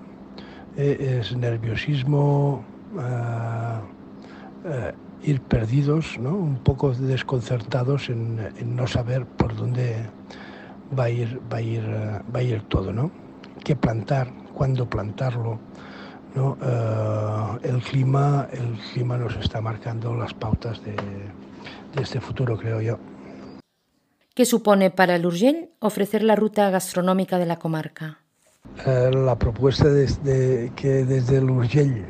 eh, 0.78 1.20
es 1.20 1.36
nerviosismo, 1.36 2.64
eh, 3.00 3.80
eh, 4.66 4.94
ir 5.24 5.42
perdidos, 5.42 6.20
¿no? 6.20 6.36
un 6.36 6.58
poco 6.58 6.94
desconcertados 6.94 8.10
en, 8.10 8.38
no 8.76 8.86
saber 8.86 9.26
por 9.26 9.56
dónde 9.56 10.06
va 10.98 11.06
a 11.06 11.10
ir, 11.10 11.42
va 11.52 11.58
a 11.58 11.62
ir, 11.62 11.84
va 11.84 12.40
a 12.40 12.44
ir 12.44 12.62
todo, 12.64 12.94
¿no? 12.94 13.10
qué 13.64 13.76
plantar, 13.76 14.32
cuándo 14.54 14.88
plantarlo. 14.88 15.60
¿no? 16.36 16.58
el, 17.64 17.82
clima, 17.82 18.48
el 18.52 18.78
clima 18.92 19.18
nos 19.18 19.38
está 19.38 19.62
marcando 19.62 20.14
las 20.14 20.34
pautas 20.34 20.84
de, 20.84 20.92
de 20.92 22.04
este 22.04 22.20
futuro, 22.20 22.58
creo 22.58 22.82
yo. 22.82 23.00
¿Qué 24.36 24.44
supone 24.44 24.92
para 24.92 25.16
el 25.16 25.26
Urgell 25.26 25.70
ofrecer 25.80 26.22
la 26.22 26.36
ruta 26.36 26.70
gastronómica 26.70 27.40
de 27.40 27.46
la 27.46 27.58
comarca? 27.58 28.20
Eh, 28.86 29.10
la 29.14 29.40
propuesta 29.40 29.88
de, 29.88 30.74
que 30.76 31.06
desde 31.06 31.38
el 31.38 31.50
Urgell 31.50 32.04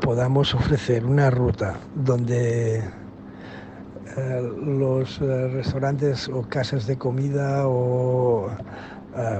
podamos 0.00 0.52
ofrecer 0.52 1.04
una 1.04 1.30
ruta 1.30 1.78
donde 1.94 2.78
eh, 2.78 4.42
los 4.66 5.20
eh, 5.20 5.46
restaurantes 5.46 6.28
o 6.28 6.42
casas 6.42 6.88
de 6.88 6.98
comida 6.98 7.68
o 7.68 8.50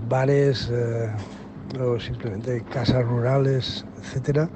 bares 0.09 0.71
o 1.81 1.99
simplemente 1.99 2.63
casas 2.63 3.05
rurales, 3.05 3.85
etcétera, 4.01 4.49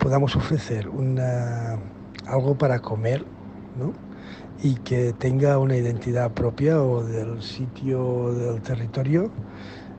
podamos 0.00 0.34
ofrecer 0.34 0.88
una, 0.88 1.78
algo 2.26 2.58
para 2.58 2.80
comer, 2.80 3.24
¿no? 3.78 4.05
Y 4.62 4.74
que 4.76 5.12
tenga 5.12 5.58
una 5.58 5.76
identidad 5.76 6.30
propia 6.30 6.82
o 6.82 7.02
del 7.02 7.42
sitio 7.42 8.32
del 8.32 8.60
territorio, 8.62 9.30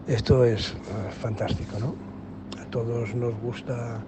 esto 0.07 0.43
es 0.43 0.73
uh, 0.73 1.11
fantástico, 1.11 1.77
¿no? 1.79 1.95
A 2.61 2.65
todos 2.69 3.13
nos 3.13 3.33
gusta 3.41 3.99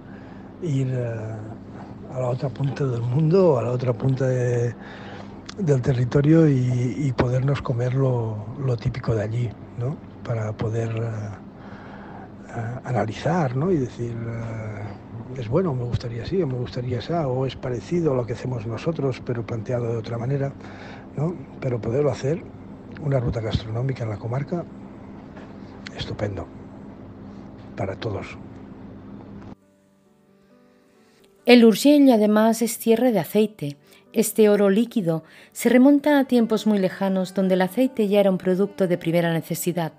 ir 0.61 0.87
uh, 0.87 2.15
a 2.15 2.19
la 2.19 2.27
otra 2.29 2.49
punta 2.49 2.85
del 2.85 3.01
mundo, 3.01 3.59
a 3.59 3.63
la 3.63 3.71
otra 3.71 3.93
punta 3.93 4.25
de, 4.27 4.73
del 5.57 5.81
territorio 5.81 6.47
y, 6.47 6.95
y 6.97 7.13
podernos 7.13 7.61
comer 7.61 7.93
lo, 7.93 8.37
lo, 8.65 8.77
típico 8.77 9.13
de 9.13 9.23
allí, 9.23 9.49
¿no? 9.77 9.95
Para 10.23 10.51
poder 10.53 10.89
uh, 10.95 12.87
analizar, 12.87 13.55
¿no? 13.55 13.71
Y 13.71 13.77
decir 13.77 14.15
es 15.37 15.47
bueno, 15.47 15.73
me 15.73 15.83
gustaría 15.83 16.23
así, 16.23 16.41
o 16.41 16.47
me 16.47 16.57
gustaría 16.57 16.99
esa, 16.99 17.27
o 17.27 17.45
es 17.45 17.55
parecido 17.55 18.13
a 18.13 18.15
lo 18.15 18.25
que 18.25 18.33
hacemos 18.33 18.65
nosotros, 18.65 19.21
pero 19.25 19.45
planteado 19.45 19.91
de 19.91 19.97
otra 19.97 20.17
manera, 20.17 20.53
¿no? 21.15 21.35
Pero 21.59 21.79
poderlo 21.79 22.11
hacer, 22.11 22.41
una 23.03 23.19
ruta 23.19 23.39
gastronómica 23.41 24.03
en 24.03 24.09
la 24.09 24.17
comarca, 24.17 24.65
estupendo, 25.95 26.47
para 27.75 27.95
todos. 27.95 28.37
El 31.45 31.65
Urgell 31.65 32.11
además 32.11 32.61
es 32.61 32.77
tierra 32.77 33.11
de 33.11 33.19
aceite. 33.19 33.77
Este 34.13 34.49
oro 34.49 34.69
líquido 34.69 35.23
se 35.51 35.69
remonta 35.69 36.19
a 36.19 36.25
tiempos 36.25 36.67
muy 36.67 36.79
lejanos 36.79 37.33
donde 37.33 37.55
el 37.55 37.61
aceite 37.61 38.07
ya 38.07 38.19
era 38.19 38.29
un 38.29 38.37
producto 38.37 38.87
de 38.87 38.97
primera 38.97 39.33
necesidad. 39.33 39.93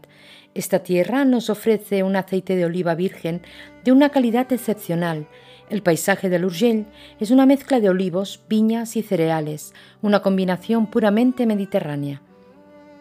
Esta 0.55 0.81
tierra 0.81 1.25
nos 1.25 1.49
ofrece 1.49 2.03
un 2.03 2.17
aceite 2.17 2.57
de 2.57 2.65
oliva 2.65 2.97
virgen 2.97 3.43
de 3.85 3.93
una 3.93 4.09
calidad 4.09 4.53
excepcional. 4.53 5.29
El 5.69 5.83
paisaje 5.83 6.29
del 6.29 6.45
Urgell 6.45 6.87
es 7.21 7.31
una 7.31 7.47
mezcla 7.47 7.79
de 7.79 7.89
olivos, 7.89 8.41
viñas 8.49 8.97
y 8.97 9.03
cereales, 9.03 9.73
una 10.03 10.23
combinación 10.23 10.89
puramente 10.89 11.47
mediterránea. 11.47 12.21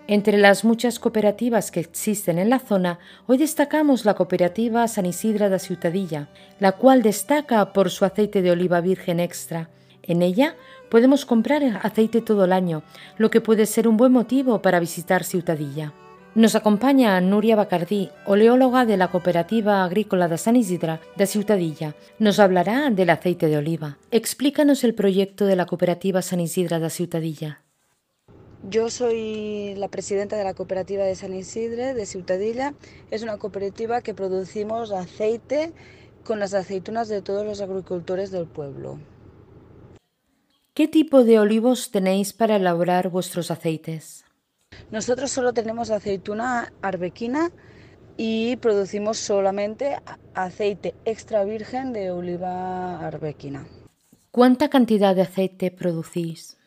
Entre 0.06 0.38
las 0.38 0.64
muchas 0.64 1.00
cooperativas 1.00 1.72
que 1.72 1.80
existen 1.80 2.38
en 2.38 2.52
la 2.52 2.60
zona, 2.60 3.00
hoy 3.26 3.38
destacamos 3.38 4.06
la 4.06 4.14
cooperativa 4.14 4.88
San 4.88 5.08
Isidra 5.08 5.50
de 5.50 5.60
Ciutadilla, 5.60 6.30
la 6.60 6.74
cual 6.74 7.02
destaca 7.02 7.74
por 7.74 7.90
su 7.90 8.06
aceite 8.06 8.44
de 8.44 8.52
oliva 8.52 8.82
virgen 8.82 9.20
extra. 9.20 9.70
En 10.04 10.22
ella 10.22 10.56
podemos 10.90 11.26
comprar 11.26 11.64
aceite 11.82 12.22
todo 12.22 12.46
el 12.46 12.54
año, 12.54 12.84
lo 13.18 13.32
que 13.32 13.42
puede 13.42 13.66
ser 13.66 13.88
un 13.88 13.98
buen 13.98 14.12
motivo 14.12 14.62
para 14.62 14.80
visitar 14.80 15.24
Ciutadilla. 15.24 15.94
Nos 16.36 16.54
acompaña 16.54 17.20
Nuria 17.22 17.56
Bacardí, 17.56 18.12
oleóloga 18.26 18.86
de 18.86 18.98
la 18.98 19.08
Cooperativa 19.10 19.84
Agrícola 19.84 20.28
de 20.28 20.38
San 20.38 20.56
Isidra 20.56 21.02
de 21.18 21.26
Ciutadilla. 21.26 21.96
Nos 22.20 22.38
hablará 22.38 22.92
del 22.92 23.10
aceite 23.10 23.48
de 23.48 23.58
oliva. 23.58 23.98
Explícanos 24.12 24.84
el 24.84 24.94
proyecto 24.94 25.46
de 25.48 25.56
la 25.56 25.66
Cooperativa 25.66 26.22
San 26.22 26.40
Isidra 26.40 26.80
de 26.80 26.92
Ciutadilla. 26.92 27.64
Yo 28.70 28.92
soy 28.92 29.74
la 29.76 29.88
presidenta 29.88 30.38
de 30.38 30.44
la 30.44 30.54
cooperativa 30.54 31.04
de 31.04 31.16
San 31.16 31.34
Isidre 31.34 31.96
de 31.96 32.06
Ciutadilla. 32.06 32.76
Es 33.10 33.24
una 33.24 33.38
cooperativa 33.38 34.02
que 34.02 34.14
producimos 34.14 34.92
aceite 34.92 35.74
con 36.24 36.40
las 36.40 36.54
aceitunas 36.54 37.08
de 37.08 37.24
todos 37.24 37.44
los 37.44 37.60
agricultores 37.60 38.30
del 38.30 38.46
pueblo. 38.46 39.00
¿Qué 40.76 40.88
tipo 40.88 41.24
de 41.24 41.40
olivos 41.40 41.90
tenéis 41.90 42.34
para 42.34 42.58
elaborar 42.58 43.10
vuestros 43.10 43.50
aceites? 43.50 44.26
Nosotros 44.92 45.30
solo 45.30 45.54
tenemos 45.54 45.92
aceituna 45.92 46.74
arbequina 46.82 47.52
y 48.18 48.56
producimos 48.58 49.20
solamente 49.20 49.98
aceite 50.34 50.96
extra 51.06 51.44
virgen 51.44 51.94
de 51.94 52.10
oliva 52.10 53.06
arbequina. 53.06 53.68
¿Cuánta 54.32 54.70
cantidad 54.70 55.16
de 55.16 55.22
aceite 55.22 55.70
producís? 55.70 56.58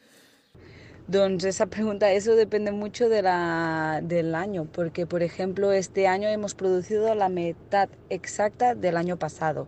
Entonces 1.08 1.56
esa 1.56 1.66
pregunta, 1.66 2.12
eso 2.12 2.36
depende 2.36 2.70
mucho 2.70 3.08
de 3.08 3.22
la, 3.22 4.00
del 4.02 4.36
año, 4.36 4.66
porque 4.72 5.04
por 5.04 5.22
ejemplo 5.22 5.72
este 5.72 6.06
año 6.06 6.28
hemos 6.28 6.54
producido 6.54 7.14
la 7.16 7.28
mitad 7.28 7.88
exacta 8.08 8.74
del 8.76 8.96
año 8.96 9.18
pasado. 9.18 9.66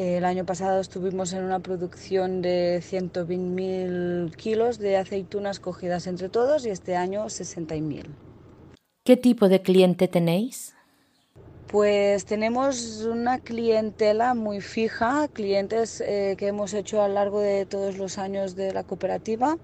El 0.00 0.24
año 0.24 0.46
pasado 0.46 0.80
estuvimos 0.80 1.34
en 1.34 1.44
una 1.44 1.58
producción 1.58 2.40
de 2.40 2.80
120.000 2.80 4.34
kilos 4.34 4.78
de 4.78 4.96
aceitunas 4.96 5.60
cogidas 5.60 6.06
entre 6.06 6.30
todos 6.30 6.64
y 6.64 6.70
este 6.70 6.96
año 6.96 7.26
60.000. 7.26 8.06
¿Qué 9.04 9.18
tipo 9.18 9.50
de 9.50 9.60
cliente 9.60 10.08
tenéis? 10.08 10.74
Pues 11.66 12.24
tenemos 12.24 13.02
una 13.02 13.40
clientela 13.40 14.32
muy 14.32 14.62
fija, 14.62 15.28
clientes 15.28 16.00
eh, 16.00 16.34
que 16.38 16.46
hemos 16.46 16.72
hecho 16.72 17.02
a 17.02 17.08
lo 17.08 17.12
largo 17.12 17.40
de 17.40 17.66
todos 17.66 17.98
los 17.98 18.16
años 18.16 18.56
de 18.56 18.72
la 18.72 18.84
cooperativa, 18.84 19.58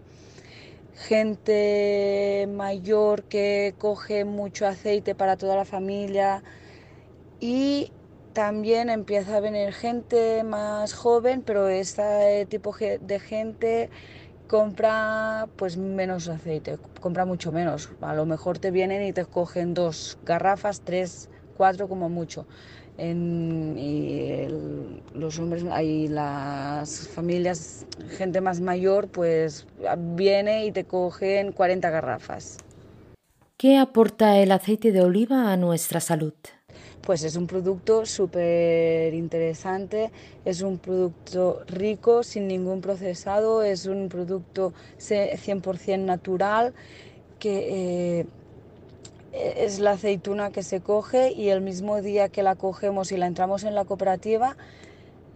gente 0.97 2.47
mayor 2.53 3.23
que 3.23 3.75
coge 3.79 4.27
mucho 4.27 4.67
aceite 4.67 5.15
para 5.15 5.39
toda 5.39 5.57
la 5.57 5.65
familia 5.65 6.43
y 7.41 7.91
también 8.37 8.91
empieza 8.91 9.39
a 9.39 9.41
venir 9.41 9.73
gente 9.73 10.45
más 10.45 10.93
joven, 10.93 11.41
pero 11.41 11.69
este 11.69 12.45
tipo 12.45 12.77
de 12.77 13.19
gente 13.19 13.89
compra 14.47 15.49
pues 15.57 15.79
menos 15.79 16.29
aceite, 16.29 16.77
compra 17.01 17.25
mucho 17.25 17.51
menos. 17.51 17.89
A 18.03 18.15
lo 18.15 18.27
mejor 18.27 18.59
te 18.59 18.71
vienen 18.71 19.07
y 19.07 19.15
te 19.15 19.25
cogen 19.25 19.73
dos 19.73 20.19
garrafas, 20.27 20.83
tres, 20.83 21.31
cuatro 21.57 21.89
como 21.89 22.11
mucho. 22.11 22.47
y 22.99 24.49
los 25.15 25.39
hombres 25.39 25.65
y 25.83 26.09
las 26.09 27.09
familias, 27.09 27.87
gente 28.19 28.43
más 28.43 28.61
mayor, 28.61 29.09
pues 29.09 29.67
viene 30.15 30.67
y 30.67 30.73
te 30.73 30.85
cogen 30.85 31.53
40 31.53 31.89
garrafas. 31.89 32.59
¿Qué 33.57 33.79
aporta 33.79 34.37
el 34.37 34.53
aceite 34.53 34.93
de 34.93 35.01
oliva 35.01 35.51
a 35.51 35.57
nuestra 35.57 36.01
salud? 36.01 36.35
Pues 37.07 37.23
es 37.23 37.37
un 37.37 37.47
producto 37.47 38.05
súper 38.05 39.15
interesante, 39.15 40.11
es 40.45 40.61
un 40.63 40.79
producto 40.79 41.63
rico, 41.69 42.25
sin 42.25 42.49
ningún 42.49 42.81
procesado, 42.81 43.63
es 43.63 43.87
un 43.87 44.09
producto 44.09 44.73
100% 44.99 46.01
natural, 46.01 46.75
que 47.39 48.19
eh, 48.21 48.27
es 49.33 49.79
la 49.79 49.93
aceituna 49.93 50.51
que 50.51 50.65
se 50.65 50.81
coge 50.81 51.31
y 51.31 51.51
el 51.51 51.61
mismo 51.61 52.03
día 52.03 52.29
que 52.29 52.43
la 52.43 52.57
cogemos 52.57 53.13
y 53.13 53.17
la 53.17 53.29
entramos 53.29 53.63
en 53.63 53.77
la 53.77 53.85
cooperativa, 53.85 54.57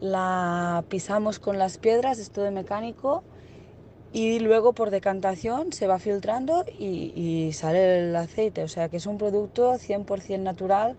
la 0.00 0.82
pisamos 0.88 1.38
con 1.38 1.56
las 1.56 1.78
piedras, 1.78 2.18
es 2.18 2.32
todo 2.32 2.50
mecánico, 2.50 3.22
y 4.12 4.40
luego 4.40 4.72
por 4.72 4.90
decantación 4.90 5.72
se 5.72 5.86
va 5.86 6.00
filtrando 6.00 6.64
y, 6.80 7.12
y 7.14 7.52
sale 7.52 8.08
el 8.08 8.16
aceite, 8.16 8.64
o 8.64 8.68
sea 8.68 8.88
que 8.88 8.96
es 8.96 9.06
un 9.06 9.18
producto 9.18 9.74
100% 9.74 10.40
natural 10.40 10.96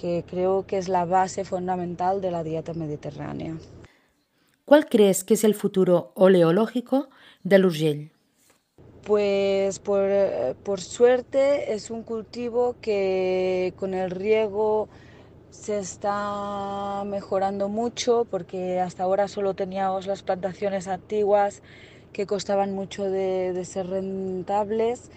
que 0.00 0.24
creo 0.26 0.66
que 0.66 0.78
es 0.78 0.88
la 0.88 1.04
base 1.04 1.44
fundamental 1.44 2.20
de 2.20 2.30
la 2.30 2.42
dieta 2.42 2.72
mediterránea. 2.72 3.56
¿Cuál 4.64 4.86
crees 4.86 5.24
que 5.24 5.34
es 5.34 5.44
el 5.44 5.54
futuro 5.54 6.12
oleológico 6.14 7.10
del 7.42 7.66
Urgell? 7.66 8.12
Pues 9.04 9.78
por, 9.78 10.08
por, 10.62 10.80
suerte 10.80 11.74
es 11.74 11.90
un 11.90 12.02
cultivo 12.02 12.76
que 12.80 13.74
con 13.76 13.94
el 13.94 14.10
riego 14.10 14.88
se 15.50 15.78
está 15.78 17.02
mejorando 17.04 17.68
mucho 17.68 18.26
porque 18.30 18.78
hasta 18.78 19.02
ahora 19.02 19.26
solo 19.26 19.54
teníamos 19.54 20.06
las 20.06 20.22
plantaciones 20.22 20.86
antiguas 20.86 21.62
que 22.12 22.26
costaban 22.26 22.74
mucho 22.74 23.04
de, 23.04 23.52
de 23.52 23.64
ser 23.64 23.88
rentables 23.88 25.10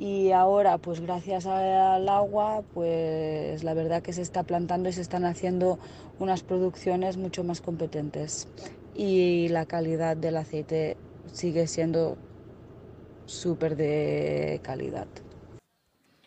y 0.00 0.32
ahora 0.32 0.78
pues 0.78 1.00
gracias 1.00 1.44
al 1.46 2.08
agua 2.08 2.62
pues 2.72 3.62
la 3.62 3.74
verdad 3.74 4.02
que 4.02 4.14
se 4.14 4.22
está 4.22 4.42
plantando 4.42 4.88
y 4.88 4.92
se 4.94 5.02
están 5.02 5.26
haciendo 5.26 5.78
unas 6.18 6.42
producciones 6.42 7.18
mucho 7.18 7.44
más 7.44 7.60
competentes 7.60 8.48
y 8.96 9.48
la 9.48 9.66
calidad 9.66 10.16
del 10.16 10.38
aceite 10.38 10.96
sigue 11.32 11.66
siendo 11.66 12.16
súper 13.26 13.76
de 13.76 14.60
calidad. 14.62 15.06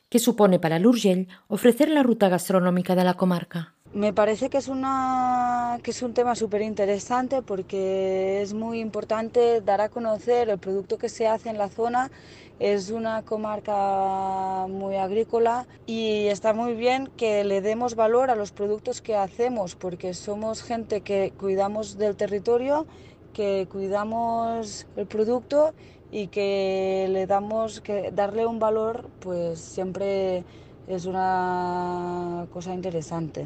¿Qué 0.07 0.19
supone 0.19 0.59
para 0.59 0.77
el 0.77 0.85
Urgell 0.85 1.27
ofrecer 1.47 1.89
la 1.89 2.03
ruta 2.03 2.29
gastronómica 2.29 2.95
de 2.95 3.03
la 3.03 3.15
comarca? 3.15 3.73
Me 3.93 4.11
parece 4.11 4.49
que 4.49 4.57
es, 4.57 4.69
una, 4.69 5.77
que 5.83 5.91
es 5.91 6.01
un 6.01 6.15
tema 6.15 6.33
súper 6.33 6.63
interesante 6.63 7.43
porque 7.43 8.41
es 8.41 8.55
muy 8.55 8.79
importante 8.79 9.61
dar 9.61 9.81
a 9.81 9.89
conocer 9.89 10.49
el 10.49 10.57
producto 10.57 10.97
que 10.97 11.09
se 11.09 11.27
hace 11.27 11.51
en 11.51 11.59
la 11.59 11.69
zona. 11.69 12.09
Es 12.57 12.89
una 12.89 13.21
comarca 13.21 14.65
muy 14.67 14.95
agrícola 14.95 15.67
y 15.85 16.25
está 16.25 16.53
muy 16.53 16.73
bien 16.73 17.05
que 17.17 17.43
le 17.43 17.61
demos 17.61 17.93
valor 17.93 18.31
a 18.31 18.35
los 18.35 18.51
productos 18.51 18.99
que 18.99 19.15
hacemos 19.15 19.75
porque 19.75 20.15
somos 20.15 20.63
gente 20.63 21.01
que 21.01 21.31
cuidamos 21.37 21.95
del 21.95 22.15
territorio, 22.15 22.87
que 23.31 23.67
cuidamos 23.71 24.87
el 24.95 25.05
producto 25.05 25.75
y 26.11 26.29
que 26.29 27.05
le 27.11 27.27
damos 27.27 27.79
que 27.79 28.09
darle 28.09 28.47
un 28.47 28.57
valor 28.57 29.07
pues 29.19 29.59
siempre 29.59 30.43
es 30.87 31.05
una 31.05 32.47
cosa 32.51 32.73
interesante. 32.73 33.45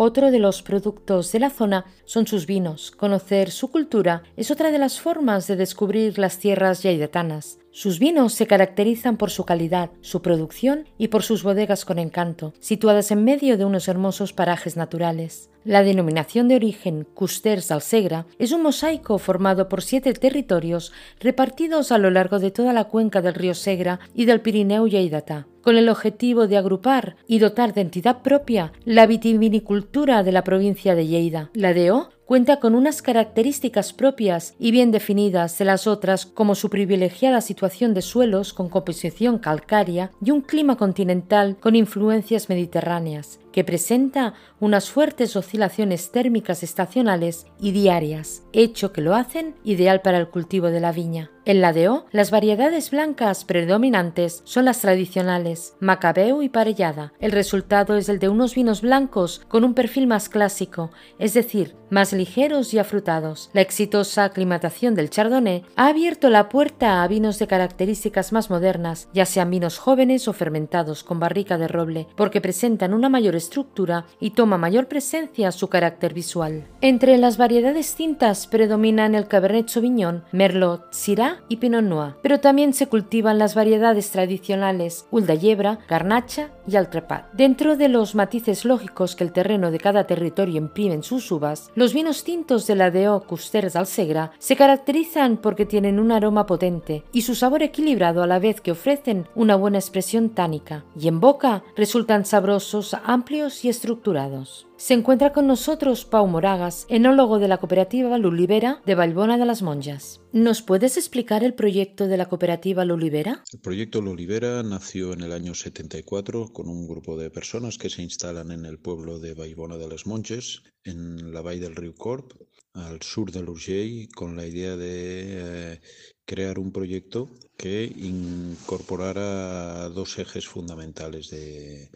Otro 0.00 0.30
de 0.30 0.38
los 0.38 0.62
productos 0.62 1.32
de 1.32 1.40
la 1.40 1.50
zona 1.50 1.84
son 2.04 2.28
sus 2.28 2.46
vinos. 2.46 2.92
Conocer 2.92 3.50
su 3.50 3.72
cultura 3.72 4.22
es 4.36 4.52
otra 4.52 4.70
de 4.70 4.78
las 4.78 5.00
formas 5.00 5.48
de 5.48 5.56
descubrir 5.56 6.20
las 6.20 6.38
tierras 6.38 6.84
yaidetanas. 6.84 7.58
Sus 7.72 7.98
vinos 7.98 8.32
se 8.32 8.46
caracterizan 8.46 9.16
por 9.16 9.32
su 9.32 9.44
calidad, 9.44 9.90
su 10.00 10.22
producción 10.22 10.84
y 10.98 11.08
por 11.08 11.24
sus 11.24 11.42
bodegas 11.42 11.84
con 11.84 11.98
encanto, 11.98 12.54
situadas 12.60 13.10
en 13.10 13.24
medio 13.24 13.58
de 13.58 13.64
unos 13.64 13.88
hermosos 13.88 14.32
parajes 14.32 14.76
naturales. 14.76 15.50
La 15.64 15.82
denominación 15.82 16.46
de 16.46 16.54
origen 16.54 17.04
Custers 17.14 17.72
al 17.72 17.82
Segra 17.82 18.24
es 18.38 18.52
un 18.52 18.62
mosaico 18.62 19.18
formado 19.18 19.68
por 19.68 19.82
siete 19.82 20.12
territorios 20.12 20.92
repartidos 21.18 21.90
a 21.90 21.98
lo 21.98 22.12
largo 22.12 22.38
de 22.38 22.52
toda 22.52 22.72
la 22.72 22.84
cuenca 22.84 23.20
del 23.20 23.34
río 23.34 23.54
Segra 23.54 23.98
y 24.14 24.26
del 24.26 24.42
Pirineo 24.42 24.86
Lleidata 24.86 25.48
con 25.68 25.76
el 25.76 25.90
objetivo 25.90 26.46
de 26.46 26.56
agrupar 26.56 27.16
y 27.26 27.40
dotar 27.40 27.74
de 27.74 27.82
entidad 27.82 28.22
propia 28.22 28.72
la 28.86 29.06
vitivinicultura 29.06 30.22
de 30.22 30.32
la 30.32 30.42
provincia 30.42 30.94
de 30.94 31.06
Lleida. 31.06 31.50
La 31.52 31.74
DEO 31.74 32.08
cuenta 32.28 32.60
con 32.60 32.74
unas 32.74 33.00
características 33.00 33.94
propias 33.94 34.54
y 34.58 34.70
bien 34.70 34.90
definidas 34.90 35.56
de 35.56 35.64
las 35.64 35.86
otras 35.86 36.26
como 36.26 36.54
su 36.54 36.68
privilegiada 36.68 37.40
situación 37.40 37.94
de 37.94 38.02
suelos 38.02 38.52
con 38.52 38.68
composición 38.68 39.38
calcárea 39.38 40.10
y 40.22 40.30
un 40.30 40.42
clima 40.42 40.76
continental 40.76 41.56
con 41.58 41.74
influencias 41.74 42.50
mediterráneas, 42.50 43.40
que 43.50 43.64
presenta 43.64 44.34
unas 44.60 44.90
fuertes 44.90 45.36
oscilaciones 45.36 46.12
térmicas 46.12 46.62
estacionales 46.62 47.46
y 47.58 47.72
diarias, 47.72 48.42
hecho 48.52 48.92
que 48.92 49.00
lo 49.00 49.14
hacen 49.14 49.54
ideal 49.64 50.02
para 50.02 50.18
el 50.18 50.28
cultivo 50.28 50.66
de 50.66 50.80
la 50.80 50.92
viña. 50.92 51.30
En 51.48 51.62
la 51.62 51.72
DO, 51.72 52.04
las 52.12 52.30
variedades 52.30 52.90
blancas 52.90 53.46
predominantes 53.46 54.42
son 54.44 54.66
las 54.66 54.82
tradicionales, 54.82 55.74
Macabeo 55.80 56.42
y 56.42 56.50
Parellada. 56.50 57.14
El 57.20 57.32
resultado 57.32 57.96
es 57.96 58.10
el 58.10 58.18
de 58.18 58.28
unos 58.28 58.54
vinos 58.54 58.82
blancos 58.82 59.40
con 59.48 59.64
un 59.64 59.72
perfil 59.72 60.06
más 60.06 60.28
clásico, 60.28 60.90
es 61.18 61.32
decir, 61.32 61.74
más 61.90 62.12
ligeros 62.12 62.74
y 62.74 62.78
afrutados. 62.78 63.50
La 63.52 63.60
exitosa 63.60 64.24
aclimatación 64.24 64.94
del 64.94 65.10
Chardonnay 65.10 65.64
ha 65.76 65.88
abierto 65.88 66.30
la 66.30 66.48
puerta 66.48 67.02
a 67.02 67.08
vinos 67.08 67.38
de 67.38 67.46
características 67.46 68.32
más 68.32 68.50
modernas, 68.50 69.08
ya 69.12 69.26
sean 69.26 69.50
vinos 69.50 69.78
jóvenes 69.78 70.28
o 70.28 70.32
fermentados 70.32 71.04
con 71.04 71.20
barrica 71.20 71.58
de 71.58 71.68
roble, 71.68 72.06
porque 72.16 72.40
presentan 72.40 72.94
una 72.94 73.08
mayor 73.08 73.34
estructura 73.34 74.06
y 74.20 74.30
toma 74.30 74.58
mayor 74.58 74.86
presencia 74.86 75.52
su 75.52 75.68
carácter 75.68 76.14
visual. 76.14 76.66
Entre 76.80 77.16
las 77.18 77.36
variedades 77.36 77.94
tintas 77.94 78.46
predominan 78.46 79.14
el 79.14 79.28
Cabernet 79.28 79.68
Sauvignon, 79.68 80.24
Merlot, 80.32 80.92
Syrah 80.92 81.40
y 81.48 81.56
Pinot 81.56 81.84
Noir, 81.84 82.14
pero 82.22 82.40
también 82.40 82.72
se 82.72 82.86
cultivan 82.86 83.38
las 83.38 83.54
variedades 83.54 84.10
tradicionales 84.10 85.06
Ulda 85.10 85.34
Yebra, 85.34 85.80
Garnacha 85.88 86.50
y 86.66 86.76
Altrepat. 86.76 87.32
Dentro 87.32 87.76
de 87.76 87.88
los 87.88 88.14
matices 88.14 88.64
lógicos 88.64 89.16
que 89.16 89.24
el 89.24 89.32
terreno 89.32 89.70
de 89.70 89.78
cada 89.78 90.04
territorio 90.04 90.56
imprime 90.58 90.94
en 90.94 91.02
sus 91.02 91.30
uvas, 91.30 91.70
los 91.78 91.94
vinos 91.94 92.24
tintos 92.24 92.66
de 92.66 92.74
la 92.74 92.90
DO 92.90 93.20
Custers 93.20 93.78
Segra 93.88 94.32
se 94.40 94.56
caracterizan 94.56 95.36
porque 95.36 95.64
tienen 95.64 96.00
un 96.00 96.10
aroma 96.10 96.44
potente 96.44 97.04
y 97.12 97.22
su 97.22 97.36
sabor 97.36 97.62
equilibrado 97.62 98.24
a 98.24 98.26
la 98.26 98.40
vez 98.40 98.60
que 98.60 98.72
ofrecen 98.72 99.28
una 99.36 99.54
buena 99.54 99.78
expresión 99.78 100.30
tánica, 100.30 100.84
y 100.98 101.06
en 101.06 101.20
boca 101.20 101.62
resultan 101.76 102.24
sabrosos, 102.24 102.94
amplios 103.04 103.64
y 103.64 103.68
estructurados. 103.68 104.67
Se 104.78 104.94
encuentra 104.94 105.32
con 105.32 105.48
nosotros 105.48 106.04
Pau 106.04 106.28
Moragas, 106.28 106.86
enólogo 106.88 107.40
de 107.40 107.48
la 107.48 107.58
cooperativa 107.58 108.16
Lulibera 108.16 108.80
de 108.86 108.94
Valbona 108.94 109.36
de 109.36 109.44
las 109.44 109.60
Monjas. 109.60 110.20
¿Nos 110.32 110.62
puedes 110.62 110.96
explicar 110.96 111.42
el 111.42 111.54
proyecto 111.54 112.06
de 112.06 112.16
la 112.16 112.26
cooperativa 112.26 112.84
Lulibera? 112.84 113.42
El 113.52 113.58
proyecto 113.58 114.00
Lulibera 114.00 114.62
nació 114.62 115.14
en 115.14 115.22
el 115.22 115.32
año 115.32 115.52
74 115.52 116.52
con 116.52 116.68
un 116.68 116.86
grupo 116.86 117.16
de 117.16 117.28
personas 117.28 117.76
que 117.76 117.90
se 117.90 118.02
instalan 118.02 118.52
en 118.52 118.66
el 118.66 118.78
pueblo 118.78 119.18
de 119.18 119.34
Valbona 119.34 119.78
de 119.78 119.88
las 119.88 120.06
Monges, 120.06 120.62
en 120.84 121.34
la 121.34 121.40
bahía 121.40 121.62
del 121.62 121.74
río 121.74 121.96
Corp, 121.96 122.34
al 122.74 123.02
sur 123.02 123.32
de 123.32 123.40
Urgell, 123.40 124.08
con 124.14 124.36
la 124.36 124.46
idea 124.46 124.76
de 124.76 125.72
eh, 125.72 125.80
crear 126.24 126.60
un 126.60 126.70
proyecto 126.70 127.28
que 127.56 127.82
incorporara 127.84 129.88
dos 129.88 130.20
ejes 130.20 130.46
fundamentales 130.46 131.30
de 131.30 131.90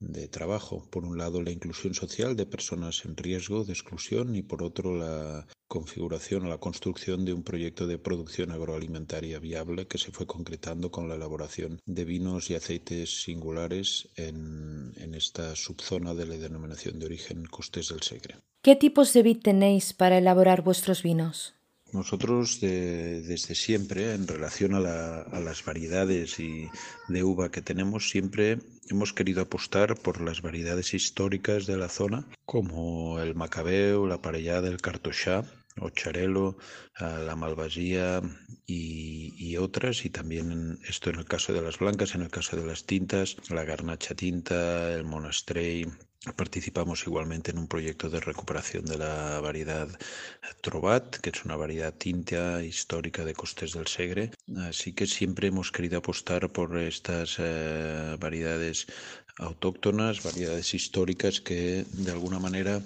de 0.00 0.28
trabajo. 0.28 0.86
Por 0.90 1.04
un 1.04 1.18
lado, 1.18 1.42
la 1.42 1.50
inclusión 1.50 1.94
social 1.94 2.34
de 2.34 2.46
personas 2.46 3.04
en 3.04 3.16
riesgo 3.16 3.64
de 3.64 3.72
exclusión 3.72 4.34
y 4.34 4.42
por 4.42 4.62
otro, 4.62 4.96
la 4.96 5.46
configuración 5.68 6.46
o 6.46 6.48
la 6.48 6.58
construcción 6.58 7.24
de 7.24 7.32
un 7.32 7.44
proyecto 7.44 7.86
de 7.86 7.98
producción 7.98 8.50
agroalimentaria 8.50 9.38
viable 9.38 9.86
que 9.86 9.98
se 9.98 10.10
fue 10.10 10.26
concretando 10.26 10.90
con 10.90 11.08
la 11.08 11.14
elaboración 11.14 11.78
de 11.86 12.04
vinos 12.04 12.50
y 12.50 12.56
aceites 12.56 13.22
singulares 13.22 14.08
en, 14.16 14.92
en 14.96 15.14
esta 15.14 15.54
subzona 15.54 16.14
de 16.14 16.26
la 16.26 16.36
denominación 16.36 16.98
de 16.98 17.06
origen 17.06 17.44
Costés 17.44 17.88
del 17.90 18.02
Segre. 18.02 18.36
¿Qué 18.62 18.74
tipos 18.74 19.12
de 19.12 19.22
vid 19.22 19.42
tenéis 19.42 19.92
para 19.92 20.18
elaborar 20.18 20.62
vuestros 20.62 21.02
vinos? 21.02 21.54
Nosotros 21.92 22.60
desde 22.60 23.54
siempre, 23.54 24.14
en 24.14 24.26
relación 24.26 24.74
a, 24.74 24.80
las 25.40 25.64
variedades 25.64 26.38
y 26.38 26.68
de 27.08 27.24
uva 27.24 27.50
que 27.50 27.62
tenemos, 27.62 28.10
siempre 28.10 28.58
hemos 28.88 29.12
querido 29.12 29.42
apostar 29.42 29.96
por 29.96 30.20
las 30.20 30.42
variedades 30.42 30.94
históricas 30.94 31.66
de 31.66 31.76
la 31.76 31.88
zona, 31.88 32.26
como 32.44 33.20
el 33.20 33.34
macabeo, 33.34 34.06
la 34.06 34.22
parellada, 34.22 34.68
el 34.68 34.80
cartochá, 34.80 35.44
o 35.80 35.90
charelo, 35.90 36.58
la 36.98 37.36
malvasía 37.36 38.20
y, 38.66 39.32
y, 39.36 39.56
otras, 39.56 40.04
y 40.04 40.10
también 40.10 40.78
esto 40.88 41.10
en 41.10 41.16
el 41.16 41.24
caso 41.24 41.52
de 41.52 41.62
las 41.62 41.78
blancas, 41.78 42.14
en 42.14 42.22
el 42.22 42.30
caso 42.30 42.56
de 42.56 42.66
las 42.66 42.84
tintas, 42.84 43.36
la 43.48 43.64
garnacha 43.64 44.14
tinta, 44.14 44.92
el 44.92 45.04
monastrey, 45.04 45.86
Participamos 46.36 47.06
igualmente 47.06 47.50
en 47.50 47.56
un 47.58 47.66
proyecto 47.66 48.10
de 48.10 48.20
recuperación 48.20 48.84
de 48.84 48.98
la 48.98 49.40
variedad 49.40 49.88
Trobat, 50.60 51.16
que 51.16 51.30
es 51.30 51.46
una 51.46 51.56
variedad 51.56 51.94
tinta 51.94 52.62
histórica 52.62 53.24
de 53.24 53.32
Costes 53.32 53.72
del 53.72 53.86
Segre. 53.86 54.30
Así 54.68 54.92
que 54.92 55.06
siempre 55.06 55.48
hemos 55.48 55.72
querido 55.72 55.96
apostar 55.96 56.52
por 56.52 56.76
estas 56.76 57.36
eh, 57.38 58.16
variedades 58.20 58.86
autóctonas, 59.38 60.22
variedades 60.22 60.74
históricas 60.74 61.40
que 61.40 61.86
de 61.90 62.10
alguna 62.12 62.38
manera 62.38 62.82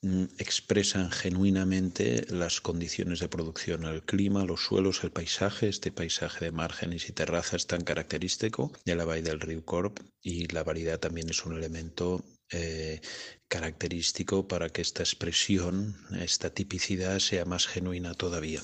mm, 0.00 0.24
expresan 0.38 1.10
genuinamente 1.10 2.24
las 2.30 2.62
condiciones 2.62 3.20
de 3.20 3.28
producción, 3.28 3.84
el 3.84 4.02
clima, 4.02 4.46
los 4.46 4.64
suelos, 4.64 5.04
el 5.04 5.10
paisaje, 5.10 5.68
este 5.68 5.92
paisaje 5.92 6.46
de 6.46 6.52
márgenes 6.52 7.10
y 7.10 7.12
terrazas 7.12 7.66
tan 7.66 7.82
característico 7.82 8.72
de 8.86 8.94
la 8.94 9.04
bahía 9.04 9.24
del 9.24 9.40
río 9.40 9.62
Corp 9.66 10.00
y 10.22 10.46
la 10.48 10.64
variedad 10.64 10.98
también 10.98 11.28
es 11.28 11.44
un 11.44 11.58
elemento 11.58 12.24
eh, 12.52 13.00
característico 13.48 14.46
para 14.48 14.68
que 14.68 14.82
esta 14.82 15.02
expresión, 15.02 15.96
esta 16.20 16.50
tipicidad 16.50 17.18
sea 17.18 17.44
más 17.44 17.66
genuina 17.66 18.14
todavía. 18.14 18.62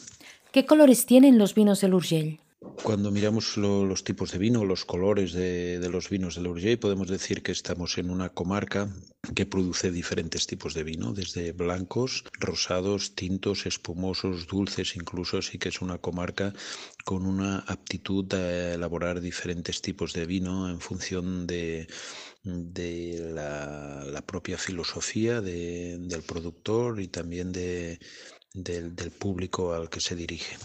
¿Qué 0.52 0.64
colores 0.64 1.06
tienen 1.06 1.38
los 1.38 1.54
vinos 1.54 1.80
del 1.80 1.94
Urgell? 1.94 2.40
Cuando 2.82 3.10
miramos 3.10 3.56
los 3.56 4.02
tipos 4.02 4.32
de 4.32 4.38
vino, 4.38 4.64
los 4.64 4.84
colores 4.84 5.32
de, 5.32 5.86
los 5.90 6.08
vinos 6.08 6.36
del 6.36 6.46
Urgell, 6.46 6.78
podemos 6.78 7.08
decir 7.08 7.42
que 7.42 7.52
estamos 7.52 7.98
en 7.98 8.10
una 8.10 8.30
comarca 8.30 8.88
que 9.34 9.44
produce 9.44 9.90
diferentes 9.90 10.46
tipos 10.46 10.72
de 10.72 10.82
vino, 10.82 11.12
desde 11.12 11.52
blancos, 11.52 12.24
rosados, 12.40 13.14
tintos, 13.14 13.66
espumosos, 13.66 14.46
dulces 14.46 14.96
incluso, 14.96 15.38
así 15.38 15.58
que 15.58 15.68
es 15.68 15.80
una 15.80 15.98
comarca 15.98 16.54
con 17.04 17.26
una 17.26 17.58
aptitud 17.60 18.32
a 18.32 18.74
elaborar 18.74 19.20
diferentes 19.20 19.82
tipos 19.82 20.12
de 20.12 20.26
vino 20.26 20.70
en 20.70 20.80
función 20.80 21.46
de, 21.46 21.88
de 22.46 23.32
la, 23.34 24.22
propia 24.24 24.56
filosofía 24.56 25.40
del 25.40 26.22
productor 26.26 27.00
y 27.00 27.08
también 27.08 27.50
de, 27.52 27.98
del, 28.54 29.10
público 29.10 29.72
al 29.72 29.90
que 29.90 30.00
se 30.00 30.14
dirige. 30.14 30.56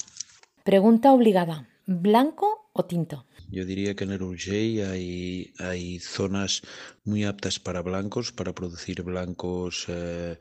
Pregunta 0.64 1.12
obligada, 1.12 1.68
¿blanco 1.88 2.70
o 2.74 2.86
tinto? 2.86 3.26
Yo 3.50 3.66
diría 3.66 3.96
que 3.96 4.04
en 4.04 4.12
el 4.12 4.22
Urgell 4.22 4.86
hay, 4.86 5.54
hay 5.58 6.00
zonas 6.00 6.62
muy 7.04 7.26
aptas 7.26 7.60
para 7.60 7.82
blancos, 7.82 8.32
para 8.32 8.54
producir 8.54 9.02
blancos 9.02 9.86
eh, 9.88 10.38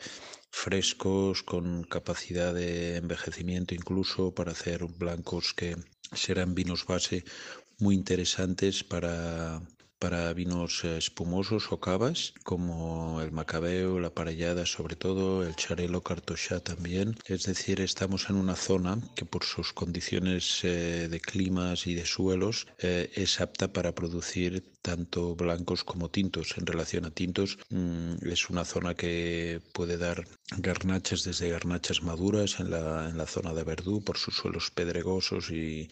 frescos, 0.50 1.42
con 1.42 1.84
capacidad 1.84 2.52
de 2.52 2.96
envejecimiento 2.96 3.74
incluso, 3.74 4.34
para 4.34 4.52
hacer 4.52 4.84
blancos 4.84 5.54
que 5.54 5.74
serán 6.12 6.54
vinos 6.54 6.84
base 6.84 7.24
muy 7.78 7.94
interesantes 7.94 8.84
para, 8.84 9.62
para 10.00 10.32
vinos 10.32 10.82
espumosos 10.84 11.70
o 11.70 11.78
cavas, 11.78 12.32
como 12.42 13.20
el 13.20 13.32
macabeo, 13.32 14.00
la 14.00 14.14
parellada 14.14 14.64
sobre 14.64 14.96
todo, 14.96 15.46
el 15.46 15.54
charelo 15.54 16.02
cartochá 16.02 16.58
también. 16.60 17.16
Es 17.26 17.44
decir, 17.44 17.80
estamos 17.80 18.30
en 18.30 18.36
una 18.36 18.56
zona 18.56 18.98
que 19.14 19.26
por 19.26 19.44
sus 19.44 19.72
condiciones 19.72 20.64
eh, 20.64 21.08
de 21.08 21.20
climas 21.20 21.86
y 21.86 21.94
de 21.94 22.06
suelos 22.06 22.66
eh, 22.78 23.10
es 23.14 23.40
apta 23.40 23.72
para 23.72 23.94
producir 23.94 24.64
tanto 24.82 25.34
blancos 25.36 25.84
como 25.84 26.10
tintos. 26.10 26.56
En 26.56 26.66
relación 26.66 27.04
a 27.04 27.10
tintos, 27.10 27.58
mm, 27.70 28.26
es 28.26 28.50
una 28.50 28.64
zona 28.64 28.94
que 28.94 29.60
puede 29.72 29.96
dar 29.98 30.26
garnachas 30.56 31.24
desde 31.24 31.50
garnachas 31.50 32.02
maduras 32.02 32.60
en 32.60 32.70
la, 32.70 33.08
en 33.08 33.16
la 33.18 33.26
zona 33.26 33.54
de 33.54 33.64
Verdú 33.64 34.02
por 34.02 34.16
sus 34.16 34.36
suelos 34.36 34.70
pedregosos 34.70 35.50
y, 35.50 35.88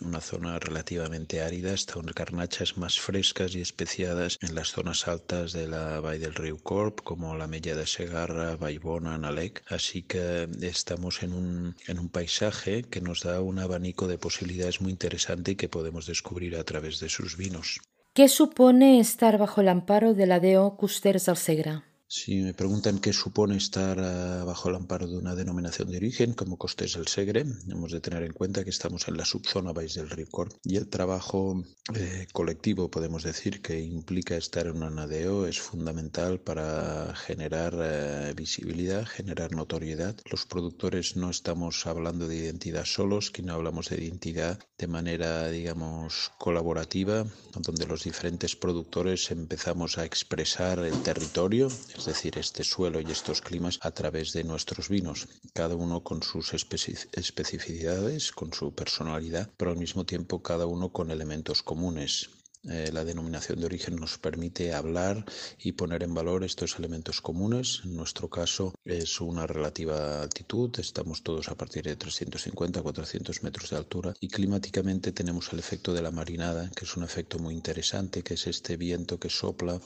una 0.00 0.20
zona 0.20 0.58
relativamente 0.58 1.42
árida 1.42 1.74
hasta 1.74 2.00
garnachas 2.14 2.76
más 2.76 2.98
frescas 2.98 3.54
y 3.54 3.60
especiadas 3.60 4.38
en 4.40 4.54
las 4.54 4.68
zonas 4.68 5.06
altas 5.08 5.52
de 5.52 5.66
la 5.68 6.00
Valle 6.00 6.20
del 6.20 6.34
Río 6.34 6.58
Corp 6.58 7.00
como 7.02 7.36
la 7.36 7.46
Mella 7.46 7.74
de 7.76 7.86
Segarra, 7.86 8.56
Baibona, 8.56 9.18
Nalec. 9.18 9.62
Así 9.68 10.02
que 10.02 10.48
estamos 10.62 11.22
en 11.22 11.32
un, 11.32 11.76
en 11.86 11.98
un 11.98 12.08
paisaje 12.08 12.82
que 12.82 13.00
nos 13.00 13.22
da 13.22 13.40
un 13.40 13.58
abanico 13.58 14.06
de 14.08 14.18
posibilidades 14.18 14.80
muy 14.80 14.92
interesante 14.92 15.52
y 15.52 15.56
que 15.56 15.68
podemos 15.68 16.06
descubrir 16.06 16.56
a 16.56 16.64
través 16.64 17.00
de 17.00 17.08
sus 17.08 17.36
vinos. 17.36 17.80
¿Qué 18.16 18.28
supone 18.28 19.00
estar 19.00 19.38
bajo 19.38 19.60
el 19.60 19.68
amparo 19.68 20.14
de 20.14 20.26
la 20.26 20.38
DO 20.38 20.76
Custers 20.76 21.26
del 21.26 21.36
Segre? 21.36 21.82
Si 22.16 22.42
me 22.42 22.54
preguntan 22.54 23.00
qué 23.00 23.12
supone 23.12 23.56
estar 23.56 23.98
ah, 23.98 24.44
bajo 24.44 24.68
el 24.68 24.76
amparo 24.76 25.08
de 25.08 25.18
una 25.18 25.34
denominación 25.34 25.90
de 25.90 25.96
origen 25.96 26.32
como 26.32 26.56
Costes 26.56 26.94
del 26.94 27.08
Segre, 27.08 27.44
hemos 27.68 27.90
de 27.90 28.00
tener 28.00 28.22
en 28.22 28.32
cuenta 28.32 28.62
que 28.62 28.70
estamos 28.70 29.08
en 29.08 29.16
la 29.16 29.24
subzona 29.24 29.72
Baix 29.72 29.94
del 29.94 30.28
Corp 30.28 30.52
y 30.62 30.76
el 30.76 30.88
trabajo 30.88 31.64
eh, 31.92 32.28
colectivo, 32.32 32.88
podemos 32.88 33.24
decir, 33.24 33.60
que 33.60 33.80
implica 33.80 34.36
estar 34.36 34.68
en 34.68 34.76
una 34.76 34.90
NADEO 34.90 35.48
es 35.48 35.60
fundamental 35.60 36.38
para 36.40 37.16
generar 37.16 37.74
eh, 37.82 38.32
visibilidad, 38.36 39.04
generar 39.04 39.50
notoriedad. 39.50 40.14
Los 40.30 40.46
productores 40.46 41.16
no 41.16 41.30
estamos 41.30 41.84
hablando 41.84 42.28
de 42.28 42.36
identidad 42.36 42.84
solos, 42.84 43.32
sino 43.34 43.54
hablamos 43.54 43.88
de 43.88 44.04
identidad 44.04 44.60
de 44.78 44.86
manera, 44.86 45.48
digamos, 45.48 46.30
colaborativa, 46.38 47.26
donde 47.56 47.86
los 47.86 48.04
diferentes 48.04 48.54
productores 48.54 49.32
empezamos 49.32 49.98
a 49.98 50.04
expresar 50.04 50.78
el 50.78 51.02
territorio, 51.02 51.68
decir, 52.06 52.38
este 52.38 52.64
suelo 52.64 53.00
y 53.00 53.10
estos 53.10 53.40
climas 53.40 53.78
a 53.82 53.90
través 53.90 54.32
de 54.32 54.44
nuestros 54.44 54.88
vinos, 54.88 55.28
cada 55.52 55.74
uno 55.74 56.02
con 56.02 56.22
sus 56.22 56.52
especificidades, 56.54 58.32
con 58.32 58.52
su 58.52 58.74
personalidad, 58.74 59.50
pero 59.56 59.70
al 59.70 59.76
mismo 59.76 60.04
tiempo 60.04 60.42
cada 60.42 60.66
uno 60.66 60.90
con 60.90 61.10
elementos 61.10 61.62
comunes. 61.62 62.30
Eh, 62.66 62.90
la 62.92 63.04
denominación 63.04 63.60
de 63.60 63.66
origen 63.66 63.96
nos 63.96 64.16
permite 64.16 64.72
hablar 64.72 65.22
y 65.58 65.72
poner 65.72 66.02
en 66.02 66.14
valor 66.14 66.44
estos 66.44 66.78
elementos 66.78 67.20
comunes. 67.20 67.82
En 67.84 67.94
nuestro 67.94 68.30
caso 68.30 68.72
es 68.86 69.20
una 69.20 69.46
relativa 69.46 70.22
altitud, 70.22 70.70
estamos 70.78 71.22
todos 71.22 71.48
a 71.48 71.56
partir 71.56 71.84
de 71.84 71.96
350 71.96 72.80
400 72.80 73.42
metros 73.42 73.68
de 73.68 73.76
altura 73.76 74.14
y 74.18 74.28
climáticamente 74.28 75.12
tenemos 75.12 75.52
el 75.52 75.58
efecto 75.58 75.92
de 75.92 76.00
la 76.00 76.10
marinada, 76.10 76.70
que 76.74 76.86
es 76.86 76.96
un 76.96 77.04
efecto 77.04 77.38
muy 77.38 77.54
interesante, 77.54 78.22
que 78.22 78.34
es 78.34 78.46
este 78.46 78.78
viento 78.78 79.18
que 79.18 79.28
sopla 79.28 79.78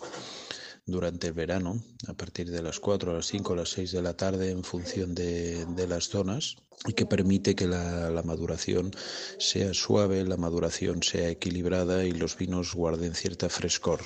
durante 0.88 1.28
el 1.28 1.34
verano, 1.34 1.80
a 2.08 2.14
partir 2.14 2.50
de 2.50 2.62
las 2.62 2.80
4, 2.80 3.12
a 3.12 3.14
las 3.14 3.26
5, 3.26 3.52
a 3.52 3.56
las 3.56 3.68
6 3.70 3.92
de 3.92 4.02
la 4.02 4.14
tarde, 4.14 4.50
en 4.50 4.64
función 4.64 5.14
de, 5.14 5.86
las 5.88 6.08
zonas, 6.08 6.56
y 6.86 6.94
que 6.94 7.06
permite 7.06 7.54
que 7.54 7.68
la, 7.68 8.10
la, 8.10 8.22
maduración 8.22 8.90
sea 9.38 9.74
suave, 9.74 10.24
la 10.24 10.36
maduración 10.36 11.02
sea 11.02 11.28
equilibrada 11.28 12.04
y 12.04 12.12
los 12.12 12.36
vinos 12.36 12.74
guarden 12.74 13.14
cierta 13.14 13.48
frescor. 13.48 14.00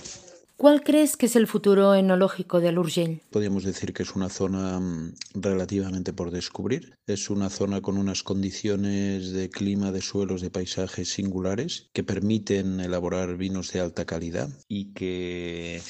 ¿Cuál 0.62 0.84
crees 0.84 1.16
que 1.16 1.26
es 1.26 1.34
el 1.34 1.48
futuro 1.48 1.92
enológico 1.92 2.60
del 2.60 2.78
Urgell? 2.78 3.20
Podríamos 3.30 3.64
decir 3.64 3.92
que 3.92 4.04
es 4.04 4.14
una 4.14 4.28
zona 4.28 4.78
mm, 4.78 5.14
relativamente 5.34 6.12
por 6.12 6.30
descubrir. 6.30 6.94
Es 7.04 7.30
una 7.30 7.50
zona 7.50 7.80
con 7.80 7.98
unas 7.98 8.22
condiciones 8.22 9.32
de 9.32 9.50
clima, 9.50 9.90
de 9.90 10.00
suelos, 10.00 10.40
de 10.40 10.50
paisajes 10.50 11.08
singulares 11.08 11.88
que 11.92 12.04
permiten 12.04 12.78
elaborar 12.78 13.36
vinos 13.36 13.72
de 13.72 13.80
alta 13.80 14.04
calidad 14.04 14.50
y 14.68 14.92
que 14.92 15.82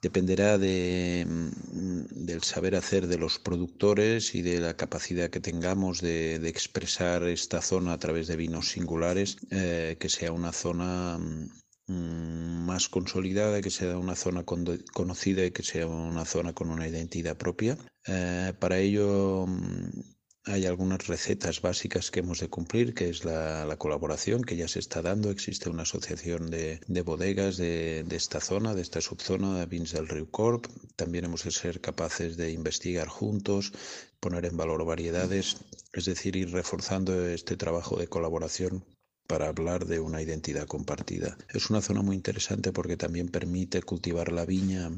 dependerá 0.00 0.58
de, 0.58 1.26
mm, 1.28 2.24
del 2.26 2.42
saber 2.42 2.76
hacer 2.76 3.06
de 3.06 3.18
los 3.18 3.38
productores 3.38 4.34
y 4.34 4.42
de 4.42 4.60
la 4.60 4.76
capacidad 4.76 5.30
que 5.30 5.40
tengamos 5.40 6.00
de, 6.00 6.36
expresar 6.48 7.24
esta 7.24 7.60
zona 7.62 7.92
a 7.94 7.98
través 7.98 8.26
de 8.28 8.36
vinos 8.36 8.70
singulares, 8.70 9.36
eh, 9.50 9.96
que 10.00 10.08
sea 10.08 10.32
una 10.32 10.52
zona 10.52 11.18
mm, 11.18 12.64
más 12.66 12.88
consolidada, 12.88 13.60
que 13.60 13.70
sea 13.70 13.98
una 13.98 14.14
zona 14.14 14.44
conocida 14.44 15.44
y 15.44 15.50
que 15.50 15.62
sea 15.62 15.86
una 15.86 16.24
zona 16.24 16.52
con 16.52 16.70
una 16.70 16.86
identidad 16.88 17.36
propia. 17.36 17.76
Eh, 18.06 18.52
para 18.58 18.78
ello 18.78 19.46
mm, 19.46 20.17
hay 20.48 20.66
algunas 20.66 21.06
recetas 21.06 21.60
básicas 21.60 22.10
que 22.10 22.20
hemos 22.20 22.40
de 22.40 22.48
cumplir, 22.48 22.94
que 22.94 23.08
es 23.08 23.24
la, 23.24 23.76
colaboración 23.78 24.42
que 24.42 24.56
ya 24.56 24.66
se 24.66 24.78
está 24.78 25.02
dando. 25.02 25.30
Existe 25.30 25.68
una 25.68 25.82
asociación 25.82 26.50
de, 26.50 26.80
bodegas 27.02 27.56
de, 27.56 28.04
esta 28.10 28.40
zona, 28.40 28.74
de 28.74 28.82
esta 28.82 29.00
subzona 29.00 29.58
de 29.58 29.66
Vins 29.66 29.92
del 29.92 30.08
Río 30.08 30.30
Corp. 30.30 30.66
También 30.96 31.26
hemos 31.26 31.44
de 31.44 31.50
ser 31.50 31.80
capaces 31.80 32.36
de 32.36 32.50
investigar 32.50 33.08
juntos, 33.08 33.72
poner 34.20 34.46
en 34.46 34.56
valor 34.56 34.84
variedades, 34.84 35.58
es 35.92 36.06
decir, 36.06 36.36
ir 36.36 36.50
reforzando 36.50 37.28
este 37.28 37.56
trabajo 37.56 37.96
de 37.96 38.08
colaboración 38.08 38.84
para 39.26 39.48
hablar 39.48 39.84
de 39.84 40.00
una 40.00 40.22
identidad 40.22 40.66
compartida. 40.66 41.36
Es 41.52 41.68
una 41.68 41.82
zona 41.82 42.00
muy 42.02 42.16
interesante 42.16 42.72
porque 42.72 42.96
también 42.96 43.28
permite 43.28 43.82
cultivar 43.82 44.32
la 44.32 44.46
viña 44.46 44.90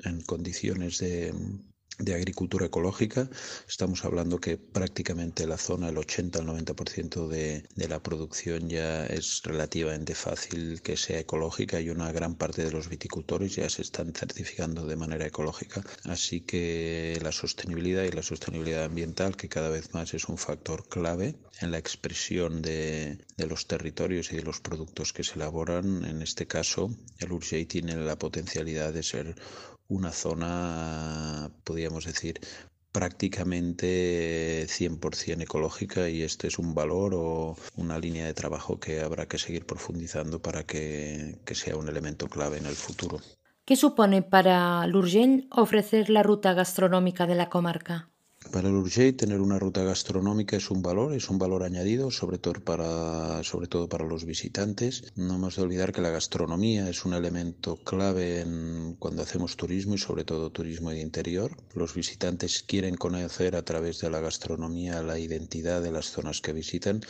en 0.00 0.20
condiciones 0.22 0.98
de 0.98 1.32
de 1.98 2.14
agricultura 2.14 2.66
ecológica. 2.66 3.28
Estamos 3.68 4.04
hablando 4.04 4.38
que 4.38 4.58
prácticamente 4.58 5.46
la 5.46 5.56
zona, 5.56 5.88
el 5.88 5.98
80 5.98 6.38
al 6.38 6.46
90% 6.46 7.28
de, 7.28 7.64
de 7.74 7.88
la 7.88 8.02
producción 8.02 8.68
ya 8.68 9.06
es 9.06 9.42
relativamente 9.44 10.14
fácil 10.14 10.82
que 10.82 10.96
sea 10.96 11.20
ecológica 11.20 11.80
y 11.80 11.90
una 11.90 12.12
gran 12.12 12.34
parte 12.34 12.64
de 12.64 12.70
los 12.70 12.88
viticultores 12.88 13.56
ya 13.56 13.68
se 13.70 13.82
están 13.82 14.12
certificando 14.12 14.86
de 14.86 14.96
manera 14.96 15.26
ecológica. 15.26 15.82
Así 16.04 16.40
que 16.40 17.18
la 17.22 17.32
sostenibilidad 17.32 18.04
y 18.04 18.10
la 18.10 18.22
sostenibilidad 18.22 18.84
ambiental, 18.84 19.36
que 19.36 19.48
cada 19.48 19.70
vez 19.70 19.94
más 19.94 20.14
es 20.14 20.28
un 20.28 20.38
factor 20.38 20.88
clave 20.88 21.36
en 21.60 21.70
la 21.70 21.78
expresión 21.78 22.62
de, 22.62 23.18
de 23.36 23.46
los 23.46 23.66
territorios 23.66 24.32
y 24.32 24.36
de 24.36 24.42
los 24.42 24.60
productos 24.60 25.12
que 25.12 25.24
se 25.24 25.34
elaboran, 25.34 26.04
en 26.04 26.22
este 26.22 26.46
caso 26.46 26.90
el 27.18 27.32
Urgell 27.32 27.66
tiene 27.66 27.96
la 27.96 28.18
potencialidad 28.18 28.92
de 28.92 29.02
ser 29.02 29.36
una 29.88 30.12
zona, 30.12 31.50
podríamos 31.64 32.04
decir, 32.04 32.40
prácticamente 32.96 34.66
100% 34.68 35.42
ecológica 35.42 36.08
y 36.08 36.22
este 36.22 36.48
es 36.48 36.58
un 36.58 36.74
valor 36.74 37.12
o 37.14 37.56
una 37.76 37.98
línea 37.98 38.24
de 38.24 38.32
trabajo 38.32 38.80
que 38.80 39.02
habrá 39.02 39.26
que 39.26 39.36
seguir 39.36 39.66
profundizando 39.66 40.40
para 40.40 40.64
que, 40.64 41.38
sea 41.52 41.76
un 41.76 41.88
elemento 41.88 42.26
clave 42.28 42.56
en 42.56 42.64
el 42.64 42.74
futuro. 42.74 43.20
¿Qué 43.66 43.76
supone 43.76 44.22
para 44.22 44.86
Lurgell 44.86 45.46
ofrecer 45.50 46.08
la 46.08 46.22
ruta 46.22 46.54
gastronómica 46.54 47.26
de 47.26 47.34
la 47.34 47.50
comarca? 47.50 48.08
Para 48.52 48.68
el 48.68 48.74
Urgell 48.74 49.16
tener 49.16 49.40
una 49.40 49.58
ruta 49.58 49.82
gastronómica 49.82 50.56
es 50.56 50.70
un 50.70 50.80
valor, 50.82 51.12
es 51.14 51.28
un 51.30 51.38
valor 51.38 51.62
añadido, 51.62 52.10
sobre 52.10 52.38
todo 52.38 52.54
para, 52.64 53.42
sobre 53.42 53.66
todo 53.66 53.88
para 53.88 54.04
los 54.04 54.24
visitantes. 54.24 55.12
No 55.16 55.34
hemos 55.34 55.56
de 55.56 55.62
olvidar 55.62 55.92
que 55.92 56.00
la 56.00 56.10
gastronomía 56.10 56.88
es 56.88 57.04
un 57.04 57.14
elemento 57.14 57.76
clave 57.76 58.40
en, 58.40 58.96
cuando 58.98 59.22
hacemos 59.22 59.56
turismo 59.56 59.94
y 59.94 59.98
sobre 59.98 60.24
todo 60.24 60.50
turismo 60.50 60.90
de 60.90 61.00
interior. 61.00 61.56
Los 61.74 61.94
visitantes 61.94 62.62
quieren 62.62 62.96
conocer 62.96 63.56
a 63.56 63.64
través 63.64 64.00
de 64.00 64.10
la 64.10 64.20
gastronomía 64.20 65.02
la 65.02 65.18
identidad 65.18 65.82
de 65.82 65.92
las 65.92 66.06
zonas 66.06 66.40
que 66.40 66.52
visitan 66.52 67.00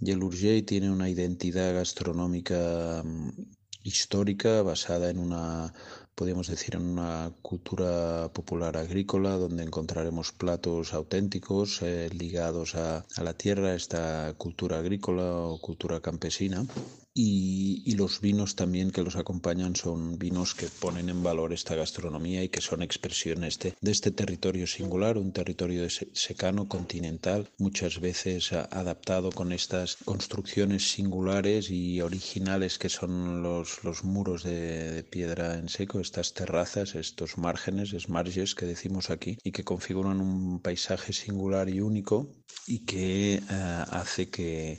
y 0.00 0.10
el 0.10 0.22
Urgell 0.22 0.64
tiene 0.64 0.90
una 0.90 1.08
identidad 1.08 1.74
gastronómica 1.74 3.02
mm, 3.04 3.30
histórica 3.82 4.62
basada 4.62 5.10
en 5.10 5.18
una 5.18 5.72
podríamos 6.14 6.48
decir, 6.48 6.76
en 6.76 6.82
una 6.82 7.32
cultura 7.42 8.30
popular 8.32 8.76
agrícola 8.76 9.30
donde 9.36 9.62
encontraremos 9.62 10.32
platos 10.32 10.94
auténticos 10.94 11.82
eh, 11.82 12.08
ligados 12.12 12.74
a, 12.74 13.04
a, 13.16 13.22
la 13.22 13.34
tierra, 13.34 13.74
esta 13.74 14.34
cultura 14.36 14.78
agrícola 14.78 15.24
o 15.24 15.58
cultura 15.60 16.00
campesina. 16.00 16.66
Y, 17.14 17.94
los 17.96 18.20
vinos 18.20 18.56
también 18.56 18.90
que 18.90 19.02
los 19.02 19.16
acompañan 19.16 19.76
son 19.76 20.18
vinos 20.18 20.54
que 20.54 20.66
ponen 20.66 21.10
en 21.10 21.22
valor 21.22 21.52
esta 21.52 21.74
gastronomía 21.74 22.42
y 22.42 22.48
que 22.48 22.62
son 22.62 22.82
expresiones 22.82 23.58
de, 23.58 23.74
este 23.82 24.10
territorio 24.10 24.66
singular, 24.66 25.18
un 25.18 25.32
territorio 25.32 25.86
secano, 25.90 26.68
continental, 26.68 27.50
muchas 27.58 28.00
veces 28.00 28.52
adaptado 28.52 29.30
con 29.30 29.52
estas 29.52 29.96
construcciones 29.96 30.90
singulares 30.90 31.70
y 31.70 32.00
originales 32.00 32.78
que 32.78 32.88
son 32.88 33.42
los, 33.42 33.84
los 33.84 34.04
muros 34.04 34.42
de, 34.42 35.04
piedra 35.04 35.58
en 35.58 35.68
seco, 35.68 36.00
estas 36.00 36.32
terrazas, 36.32 36.94
estos 36.94 37.36
márgenes, 37.36 37.92
esmarges 37.92 38.54
que 38.54 38.66
decimos 38.66 39.10
aquí, 39.10 39.36
y 39.44 39.52
que 39.52 39.64
configuran 39.64 40.20
un 40.20 40.60
paisaje 40.60 41.12
singular 41.12 41.68
y 41.68 41.80
único 41.80 42.32
y 42.66 42.80
que 42.86 43.42
uh, 43.50 43.94
hace 43.94 44.30
que 44.30 44.78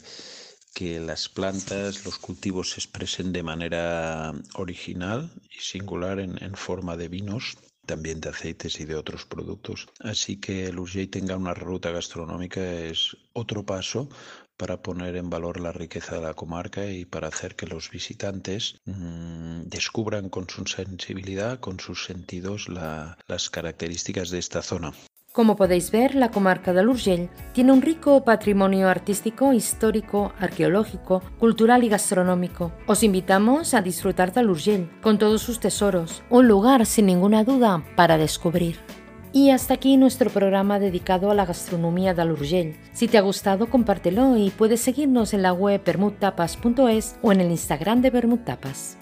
que 0.74 1.00
las 1.00 1.30
plantas, 1.30 2.06
los 2.06 2.18
cultivos 2.18 2.72
se 2.72 2.80
expresen 2.80 3.32
de 3.32 3.44
manera 3.44 4.34
original 4.56 5.32
y 5.56 5.60
singular 5.62 6.20
en, 6.20 6.56
forma 6.56 6.98
de 6.98 7.08
vinos 7.08 7.58
también 7.86 8.22
de 8.22 8.30
aceites 8.30 8.80
y 8.80 8.86
de 8.86 8.96
otros 8.96 9.26
productos. 9.26 9.88
Así 10.00 10.38
que 10.38 10.66
el 10.68 10.78
tenga 11.10 11.36
una 11.36 11.54
ruta 11.54 11.92
gastronómica 11.92 12.62
es 12.62 13.18
otro 13.34 13.66
paso 13.66 14.10
para 14.58 14.82
poner 14.82 15.16
en 15.18 15.30
valor 15.30 15.60
la 15.60 15.72
riqueza 15.72 16.16
de 16.16 16.22
la 16.22 16.34
comarca 16.34 16.86
y 16.90 17.06
para 17.06 17.28
hacer 17.28 17.56
que 17.56 17.68
los 17.68 17.90
visitantes 17.90 18.80
mmm, 18.86 19.64
descubran 19.64 20.30
con 20.30 20.50
su 20.50 20.66
sensibilidad, 20.66 21.60
con 21.60 21.80
sus 21.80 22.06
sentidos, 22.06 22.70
la, 22.70 23.18
las 23.28 23.50
características 23.50 24.30
de 24.30 24.40
esta 24.40 24.62
zona. 24.62 24.94
Como 25.34 25.56
podéis 25.56 25.90
ver, 25.90 26.14
la 26.14 26.30
comarca 26.30 26.74
del 26.74 26.90
Urgell 26.90 27.28
tiene 27.54 27.72
un 27.72 27.82
rico 27.82 28.24
patrimonio 28.24 28.88
artístico, 28.88 29.52
histórico, 29.52 30.32
arqueológico, 30.40 31.24
cultural 31.40 31.84
y 31.84 31.90
gastronómico. 31.90 32.72
Os 32.86 33.02
invitamos 33.02 33.74
a 33.74 33.82
disfrutar 33.82 34.32
del 34.32 34.52
Urgell 34.52 34.92
con 35.02 35.18
todos 35.18 35.42
sus 35.42 35.60
tesoros, 35.60 36.22
un 36.30 36.48
lugar 36.48 36.86
sin 36.86 37.08
ninguna 37.08 37.44
duda 37.44 37.84
para 37.96 38.20
descubrir. 38.20 38.78
Y 39.32 39.50
hasta 39.50 39.74
aquí 39.74 39.98
nuestro 39.98 40.30
programa 40.30 40.78
dedicado 40.78 41.32
a 41.32 41.34
la 41.34 41.48
gastronomía 41.48 42.14
del 42.14 42.34
Urgell. 42.34 42.76
Si 42.92 43.08
te 43.08 43.18
ha 43.18 43.22
gustado, 43.22 43.72
compártelo 43.72 44.38
y 44.38 44.52
puedes 44.52 44.82
seguirnos 44.82 45.34
en 45.34 45.42
la 45.42 45.52
web 45.52 45.82
bermudtapas.es 45.84 47.16
o 47.24 47.32
en 47.32 47.42
el 47.42 47.50
Instagram 47.50 48.04
de 48.04 48.12
Bermudtapas. 48.12 49.00